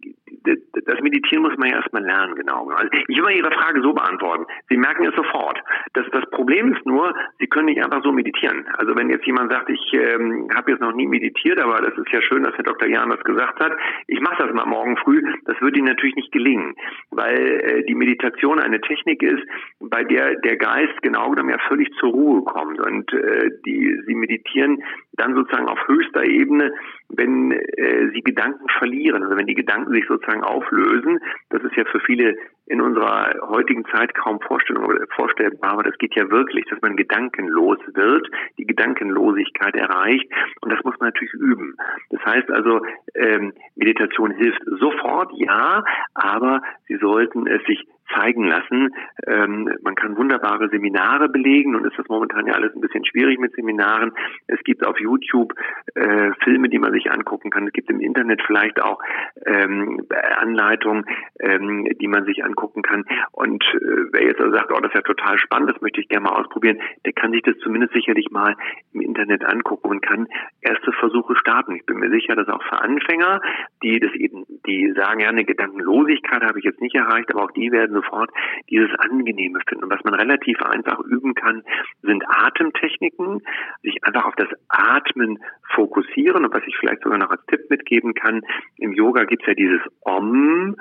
das 0.43 1.01
Meditieren 1.01 1.43
muss 1.43 1.57
man 1.57 1.69
ja 1.69 1.77
erstmal 1.77 2.03
lernen, 2.03 2.35
genau. 2.35 2.69
Also 2.69 2.89
ich 3.07 3.17
will 3.17 3.23
mal 3.23 3.33
Ihre 3.33 3.51
Frage 3.51 3.81
so 3.81 3.93
beantworten. 3.93 4.45
Sie 4.69 4.77
merken 4.77 5.05
es 5.05 5.15
sofort. 5.15 5.59
Das, 5.93 6.05
das 6.11 6.29
Problem 6.31 6.73
ist 6.73 6.85
nur, 6.85 7.13
Sie 7.39 7.47
können 7.47 7.65
nicht 7.65 7.83
einfach 7.83 8.03
so 8.03 8.11
meditieren. 8.11 8.65
Also 8.77 8.95
wenn 8.95 9.09
jetzt 9.09 9.25
jemand 9.25 9.51
sagt, 9.51 9.69
ich 9.69 9.93
ähm, 9.93 10.49
habe 10.55 10.71
jetzt 10.71 10.81
noch 10.81 10.93
nie 10.93 11.07
meditiert, 11.07 11.59
aber 11.59 11.81
das 11.81 11.97
ist 11.97 12.11
ja 12.11 12.21
schön, 12.21 12.43
dass 12.43 12.55
Herr 12.55 12.63
Dr. 12.63 12.87
Jahn 12.87 13.09
das 13.09 13.23
gesagt 13.23 13.59
hat, 13.59 13.73
ich 14.07 14.19
mache 14.21 14.43
das 14.43 14.53
mal 14.53 14.65
morgen 14.65 14.97
früh, 14.97 15.21
das 15.45 15.59
wird 15.61 15.77
Ihnen 15.77 15.87
natürlich 15.87 16.15
nicht 16.15 16.31
gelingen, 16.31 16.75
weil 17.11 17.61
äh, 17.61 17.83
die 17.85 17.95
Meditation 17.95 18.59
eine 18.59 18.81
Technik 18.81 19.21
ist, 19.23 19.43
bei 19.79 20.03
der 20.03 20.35
der 20.35 20.57
Geist 20.57 21.01
genau 21.01 21.29
genommen 21.29 21.49
ja 21.49 21.59
völlig 21.67 21.91
zur 21.99 22.11
Ruhe 22.11 22.43
kommt 22.43 22.79
und 22.79 23.11
äh, 23.13 23.49
die 23.65 24.01
Sie 24.05 24.15
meditieren 24.15 24.83
dann 25.13 25.35
sozusagen 25.35 25.67
auf 25.67 25.87
höchster 25.87 26.23
Ebene, 26.23 26.73
wenn 27.15 27.51
äh, 27.51 28.09
Sie 28.13 28.21
Gedanken 28.21 28.67
verlieren, 28.77 29.23
also 29.23 29.35
wenn 29.37 29.47
die 29.47 29.55
Gedanken 29.55 29.93
sich 29.93 30.05
sozusagen 30.07 30.43
auflösen. 30.43 31.19
Das 31.49 31.63
ist 31.63 31.75
ja 31.75 31.85
für 31.85 31.99
viele 31.99 32.35
in 32.67 32.79
unserer 32.79 33.33
heutigen 33.49 33.83
Zeit 33.85 34.13
kaum 34.15 34.39
vorstellbar, 34.39 35.71
aber 35.71 35.83
das 35.83 35.97
geht 35.97 36.15
ja 36.15 36.29
wirklich, 36.29 36.65
dass 36.69 36.81
man 36.81 36.95
gedankenlos 36.95 37.79
wird, 37.93 38.29
die 38.57 38.65
Gedankenlosigkeit 38.65 39.75
erreicht 39.75 40.31
und 40.61 40.71
das 40.71 40.81
muss 40.85 40.97
man 40.99 41.09
natürlich 41.09 41.33
üben. 41.33 41.75
Das 42.11 42.23
heißt 42.23 42.49
also, 42.49 42.81
ähm, 43.15 43.53
Meditation 43.75 44.31
hilft 44.31 44.61
sofort, 44.79 45.31
ja, 45.35 45.83
aber 46.13 46.61
Sie 46.87 46.95
sollten 46.97 47.45
es 47.47 47.61
sich 47.65 47.85
zeigen 48.13 48.45
lassen. 48.45 48.93
Ähm, 49.25 49.69
man 49.81 49.95
kann 49.95 50.17
wunderbare 50.17 50.69
Seminare 50.69 51.29
belegen 51.29 51.75
und 51.75 51.85
ist 51.85 51.97
das 51.97 52.07
momentan 52.07 52.47
ja 52.47 52.53
alles 52.53 52.73
ein 52.75 52.81
bisschen 52.81 53.05
schwierig 53.05 53.39
mit 53.39 53.53
Seminaren. 53.53 54.11
Es 54.47 54.61
gibt 54.63 54.85
auf 54.85 54.99
YouTube 54.99 55.53
äh, 55.95 56.31
Filme, 56.43 56.69
die 56.69 56.79
man 56.79 56.91
sich 56.91 57.11
angucken 57.11 57.49
kann. 57.49 57.67
Es 57.67 57.73
gibt 57.73 57.89
im 57.89 57.99
Internet 57.99 58.41
vielleicht 58.45 58.81
auch 58.81 59.01
ähm, 59.45 60.05
Anleitungen, 60.37 61.05
ähm, 61.39 61.87
die 61.99 62.07
man 62.07 62.25
sich 62.25 62.43
angucken 62.43 62.81
kann. 62.81 63.05
Und 63.31 63.63
äh, 63.73 64.11
wer 64.11 64.23
jetzt 64.23 64.41
also 64.41 64.53
sagt, 64.53 64.71
oh, 64.71 64.79
das 64.79 64.91
ist 64.91 64.95
ja 64.95 65.01
total 65.01 65.37
spannend, 65.39 65.69
das 65.69 65.81
möchte 65.81 66.01
ich 66.01 66.09
gerne 66.09 66.25
mal 66.25 66.39
ausprobieren, 66.39 66.79
der 67.05 67.13
kann 67.13 67.31
sich 67.31 67.41
das 67.43 67.57
zumindest 67.59 67.93
sicherlich 67.93 68.29
mal 68.31 68.55
im 68.93 69.01
Internet 69.01 69.45
angucken 69.45 69.89
und 69.89 70.01
kann 70.01 70.27
erste 70.61 70.91
Versuche 70.93 71.35
starten. 71.35 71.75
Ich 71.75 71.85
bin 71.85 71.97
mir 71.97 72.09
sicher, 72.09 72.35
dass 72.35 72.47
auch 72.47 72.63
für 72.63 72.81
Anfänger, 72.81 73.41
die 73.83 73.99
das 73.99 74.13
eben, 74.13 74.45
die 74.65 74.93
sagen, 74.95 75.21
ja, 75.21 75.29
eine 75.29 75.45
Gedankenlosigkeit 75.45 76.43
habe 76.43 76.59
ich 76.59 76.65
jetzt 76.65 76.81
nicht 76.81 76.95
erreicht, 76.95 77.33
aber 77.33 77.43
auch 77.43 77.51
die 77.51 77.71
werden 77.71 77.90
sofort 77.93 78.31
dieses 78.69 78.89
Angenehme 78.99 79.59
finden. 79.67 79.85
Und 79.85 79.91
was 79.91 80.03
man 80.03 80.13
relativ 80.13 80.61
einfach 80.61 80.99
üben 80.99 81.35
kann, 81.35 81.63
sind 82.01 82.23
Atemtechniken, 82.27 83.41
sich 83.81 84.03
einfach 84.03 84.25
auf 84.25 84.35
das 84.35 84.49
Atmen 84.69 85.39
fokussieren 85.73 86.45
und 86.45 86.53
was 86.53 86.63
ich 86.67 86.75
vielleicht 86.77 87.03
sogar 87.03 87.17
noch 87.17 87.31
als 87.31 87.45
Tipp 87.47 87.69
mitgeben 87.69 88.13
kann, 88.13 88.41
im 88.77 88.93
Yoga 88.93 89.23
gibt 89.23 89.43
es 89.43 89.47
ja 89.47 89.53
dieses 89.53 89.81
Om 90.01 90.75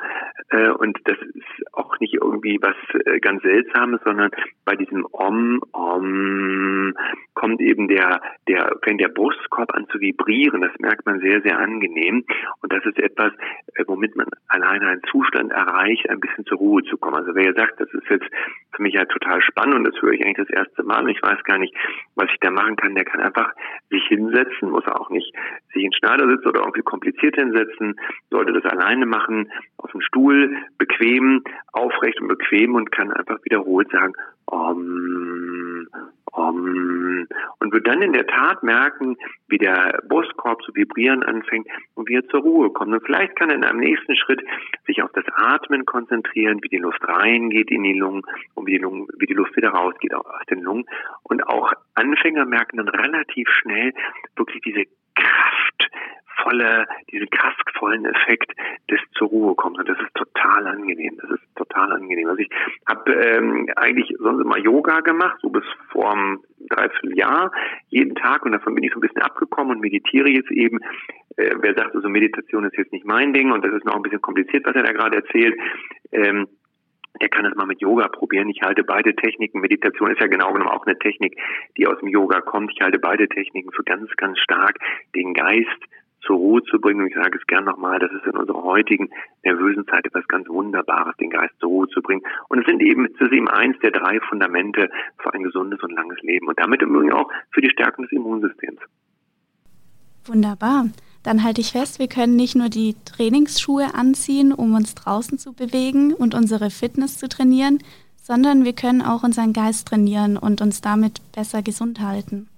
äh, 0.50 0.70
und 0.70 0.98
das 1.04 1.18
ist 1.18 1.69
irgendwie 2.40 2.58
was 2.62 2.76
äh, 3.04 3.20
ganz 3.20 3.42
Seltsames, 3.42 4.00
sondern 4.04 4.30
bei 4.64 4.74
diesem 4.76 5.06
Om, 5.12 5.60
Om 5.72 6.94
kommt 7.34 7.60
eben 7.60 7.88
der, 7.88 8.20
der, 8.48 8.76
fängt 8.82 9.00
der 9.00 9.08
Brustkorb 9.08 9.74
an 9.74 9.86
zu 9.88 10.00
vibrieren. 10.00 10.60
Das 10.60 10.72
merkt 10.78 11.06
man 11.06 11.20
sehr, 11.20 11.40
sehr 11.42 11.58
angenehm. 11.58 12.24
Und 12.62 12.72
das 12.72 12.84
ist 12.84 12.98
etwas, 12.98 13.32
äh, 13.74 13.84
womit 13.86 14.16
man 14.16 14.26
alleine 14.48 14.88
einen 14.88 15.02
Zustand 15.10 15.52
erreicht, 15.52 16.08
ein 16.08 16.20
bisschen 16.20 16.44
zur 16.46 16.58
Ruhe 16.58 16.82
zu 16.84 16.96
kommen. 16.96 17.16
Also 17.16 17.34
wer 17.34 17.52
sagt, 17.54 17.80
das 17.80 17.92
ist 17.92 18.08
jetzt 18.08 18.26
für 18.74 18.82
mich 18.82 18.94
ja 18.94 19.04
total 19.04 19.42
spannend 19.42 19.76
und 19.76 19.84
das 19.84 20.00
höre 20.00 20.12
ich 20.12 20.24
eigentlich 20.24 20.48
das 20.48 20.50
erste 20.50 20.82
Mal. 20.82 21.02
Und 21.02 21.10
ich 21.10 21.22
weiß 21.22 21.42
gar 21.44 21.58
nicht, 21.58 21.74
was 22.14 22.28
ich 22.32 22.40
da 22.40 22.50
machen 22.50 22.76
kann, 22.76 22.94
der 22.94 23.04
kann 23.04 23.20
einfach 23.20 23.52
sich 23.90 24.04
hinsetzen, 24.08 24.70
muss 24.70 24.86
auch 24.86 25.10
nicht 25.10 25.34
sich 25.72 25.84
in 25.84 25.92
Schneidersitz 25.92 26.44
oder 26.46 26.60
irgendwie 26.60 26.82
kompliziert 26.82 27.36
hinsetzen, 27.36 27.98
sollte 28.30 28.52
das 28.52 28.64
alleine 28.64 29.06
machen, 29.06 29.50
auf 29.78 29.90
dem 29.92 30.00
Stuhl, 30.00 30.56
bequem, 30.78 31.42
aufrecht 31.72 32.20
und 32.20 32.28
bequem 32.28 32.74
und 32.74 32.92
kann 32.92 33.12
einfach 33.12 33.38
wiederholt 33.44 33.90
sagen, 33.90 34.12
Om, 34.46 35.49
Om, 37.28 37.70
und 37.70 37.72
wird 37.72 37.86
dann 37.86 38.02
in 38.02 38.12
der 38.12 38.26
Tat 38.26 38.62
merken, 38.62 39.16
wie 39.48 39.58
der 39.58 40.02
Brustkorb 40.08 40.62
zu 40.62 40.74
vibrieren 40.74 41.22
anfängt 41.22 41.66
und 41.94 42.08
wie 42.08 42.16
er 42.16 42.26
zur 42.28 42.40
Ruhe 42.40 42.70
kommt. 42.70 42.92
Und 42.92 43.04
vielleicht 43.04 43.36
kann 43.36 43.50
er 43.50 43.56
in 43.56 43.64
einem 43.64 43.80
nächsten 43.80 44.16
Schritt 44.16 44.42
sich 44.86 45.02
auf 45.02 45.10
das 45.12 45.24
Atmen 45.34 45.84
konzentrieren, 45.86 46.60
wie 46.62 46.68
die 46.68 46.78
Luft 46.78 47.06
reingeht 47.06 47.70
in 47.70 47.82
die 47.82 47.98
Lungen 47.98 48.22
und 48.54 48.66
wie 48.66 48.72
die, 48.72 48.78
Lungen, 48.78 49.06
wie 49.18 49.26
die 49.26 49.34
Luft 49.34 49.56
wieder 49.56 49.70
rausgeht 49.70 50.14
aus 50.14 50.24
den 50.50 50.62
Lungen. 50.62 50.86
Und 51.22 51.46
auch 51.46 51.72
Anfänger 51.94 52.44
merken 52.44 52.78
dann 52.78 52.88
relativ 52.88 53.48
schnell 53.50 53.92
wirklich 54.36 54.62
diese 54.62 54.84
kraftvolle, 56.40 56.86
diesen 57.10 57.28
kraftvollen 57.30 58.04
Effekt 58.06 58.52
des 58.90 59.00
zur 59.16 59.28
Ruhe 59.28 59.54
kommt. 59.54 59.78
Und 59.78 59.88
das 59.88 59.98
ist 59.98 60.14
total 60.14 60.66
angenehm. 60.66 61.16
Das 61.20 61.30
ist 61.30 61.56
total 61.56 61.92
angenehm. 61.92 62.28
Also 62.28 62.40
ich 62.40 62.50
habe 62.88 63.12
ähm, 63.12 63.68
eigentlich 63.76 64.14
sonst 64.18 64.42
immer 64.42 64.58
Yoga 64.58 65.00
gemacht, 65.00 65.38
so 65.42 65.50
bis 65.50 65.64
vor 65.90 66.12
einem 66.12 66.40
Dreivierteljahr, 66.68 67.52
jeden 67.88 68.14
Tag. 68.14 68.44
Und 68.44 68.52
davon 68.52 68.74
bin 68.74 68.84
ich 68.84 68.92
so 68.92 68.98
ein 68.98 69.02
bisschen 69.02 69.22
abgekommen 69.22 69.76
und 69.76 69.80
meditiere 69.80 70.28
jetzt 70.28 70.50
eben. 70.50 70.78
Äh, 71.36 71.54
wer 71.60 71.74
sagt, 71.74 71.94
also 71.94 72.08
Meditation 72.08 72.64
ist 72.64 72.76
jetzt 72.76 72.92
nicht 72.92 73.06
mein 73.06 73.32
Ding 73.32 73.52
und 73.52 73.64
das 73.64 73.72
ist 73.72 73.84
noch 73.84 73.96
ein 73.96 74.02
bisschen 74.02 74.20
kompliziert, 74.20 74.66
was 74.66 74.74
er 74.74 74.82
da 74.82 74.92
gerade 74.92 75.16
erzählt. 75.16 75.56
Ähm, 76.12 76.48
der 77.20 77.28
kann 77.28 77.44
es 77.44 77.54
mal 77.54 77.66
mit 77.66 77.80
Yoga 77.80 78.08
probieren. 78.08 78.48
Ich 78.48 78.62
halte 78.62 78.84
beide 78.84 79.14
Techniken, 79.14 79.60
Meditation 79.60 80.10
ist 80.10 80.20
ja 80.20 80.26
genau 80.26 80.52
genommen 80.52 80.70
auch 80.70 80.86
eine 80.86 80.98
Technik, 80.98 81.36
die 81.76 81.86
aus 81.86 81.98
dem 82.00 82.08
Yoga 82.08 82.40
kommt. 82.40 82.72
Ich 82.72 82.80
halte 82.80 82.98
beide 82.98 83.28
Techniken 83.28 83.72
für 83.72 83.84
ganz, 83.84 84.10
ganz 84.16 84.38
stark, 84.38 84.78
den 85.14 85.34
Geist 85.34 85.68
zur 86.22 86.36
Ruhe 86.36 86.62
zu 86.64 86.80
bringen. 86.80 87.00
Und 87.00 87.08
ich 87.08 87.14
sage 87.14 87.38
es 87.38 87.46
gern 87.46 87.64
nochmal, 87.64 87.98
das 87.98 88.12
ist 88.12 88.26
in 88.26 88.36
unserer 88.36 88.62
heutigen 88.62 89.10
nervösen 89.42 89.86
Zeit 89.86 90.06
etwas 90.06 90.26
ganz 90.28 90.48
Wunderbares, 90.48 91.16
den 91.16 91.30
Geist 91.30 91.54
zur 91.60 91.68
Ruhe 91.70 91.88
zu 91.88 92.02
bringen. 92.02 92.22
Und 92.48 92.60
es 92.60 92.66
sind 92.66 92.82
eben, 92.82 93.06
es 93.06 93.20
ist 93.20 93.32
eben 93.32 93.48
eins 93.48 93.78
der 93.80 93.90
drei 93.90 94.20
Fundamente 94.20 94.90
für 95.18 95.32
ein 95.32 95.42
gesundes 95.42 95.80
und 95.82 95.92
langes 95.92 96.20
Leben 96.22 96.46
und 96.48 96.58
damit 96.58 96.82
im 96.82 96.94
Übrigen 96.94 97.12
auch 97.12 97.30
für 97.52 97.60
die 97.60 97.70
Stärkung 97.70 98.04
des 98.04 98.12
Immunsystems. 98.12 98.80
Wunderbar. 100.26 100.84
Dann 101.22 101.44
halte 101.44 101.60
ich 101.60 101.72
fest, 101.72 101.98
wir 101.98 102.08
können 102.08 102.36
nicht 102.36 102.56
nur 102.56 102.68
die 102.68 102.96
Trainingsschuhe 103.04 103.94
anziehen, 103.94 104.52
um 104.52 104.74
uns 104.74 104.94
draußen 104.94 105.38
zu 105.38 105.52
bewegen 105.52 106.14
und 106.14 106.34
unsere 106.34 106.70
Fitness 106.70 107.18
zu 107.18 107.28
trainieren, 107.28 107.78
sondern 108.16 108.64
wir 108.64 108.72
können 108.72 109.02
auch 109.02 109.22
unseren 109.22 109.52
Geist 109.52 109.88
trainieren 109.88 110.36
und 110.36 110.62
uns 110.62 110.80
damit 110.80 111.20
besser 111.32 111.62
gesund 111.62 112.00
halten. 112.00 112.48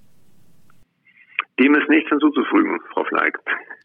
Dem 1.58 1.74
ist 1.74 1.88
nichts 1.88 2.08
hinzuzufügen, 2.08 2.78
Frau 2.92 3.04
Fleig. 3.04 3.38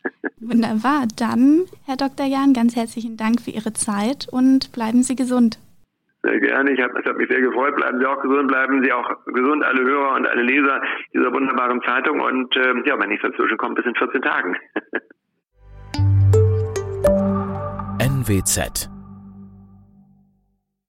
Wunderbar. 0.40 1.08
Dann, 1.16 1.66
Herr 1.86 1.98
Dr. 1.98 2.26
Jahn, 2.26 2.54
ganz 2.54 2.76
herzlichen 2.76 3.18
Dank 3.18 3.42
für 3.42 3.52
Ihre 3.52 3.74
Zeit 3.74 4.28
und 4.32 4.72
bleiben 4.72 5.04
Sie 5.04 5.16
gesund. 5.16 5.60
Sehr 6.28 6.40
gerne. 6.42 6.72
Ich 6.74 6.82
habe 6.82 7.02
hab 7.06 7.18
mich 7.18 7.30
sehr 7.30 7.40
gefreut. 7.40 7.76
Bleiben 7.78 8.00
Sie 8.00 8.06
auch 8.06 8.22
gesund, 8.22 8.50
bleiben 8.50 8.84
Sie 8.84 8.92
auch 8.92 9.10
gesund, 9.28 9.64
alle 9.64 9.82
Hörer 9.82 10.16
und 10.16 10.28
alle 10.28 10.42
Leser 10.42 10.82
dieser 11.14 11.32
wunderbaren 11.32 11.82
Zeitung. 11.84 12.20
Und 12.20 12.54
äh, 12.58 12.74
ja, 12.86 13.00
wenn 13.00 13.08
nichts 13.10 13.24
dazwischen 13.24 13.58
kommt, 13.58 13.76
bis 13.76 13.86
in 13.86 13.96
14 13.96 14.22
Tagen. 14.22 14.58
NWZ 18.00 18.97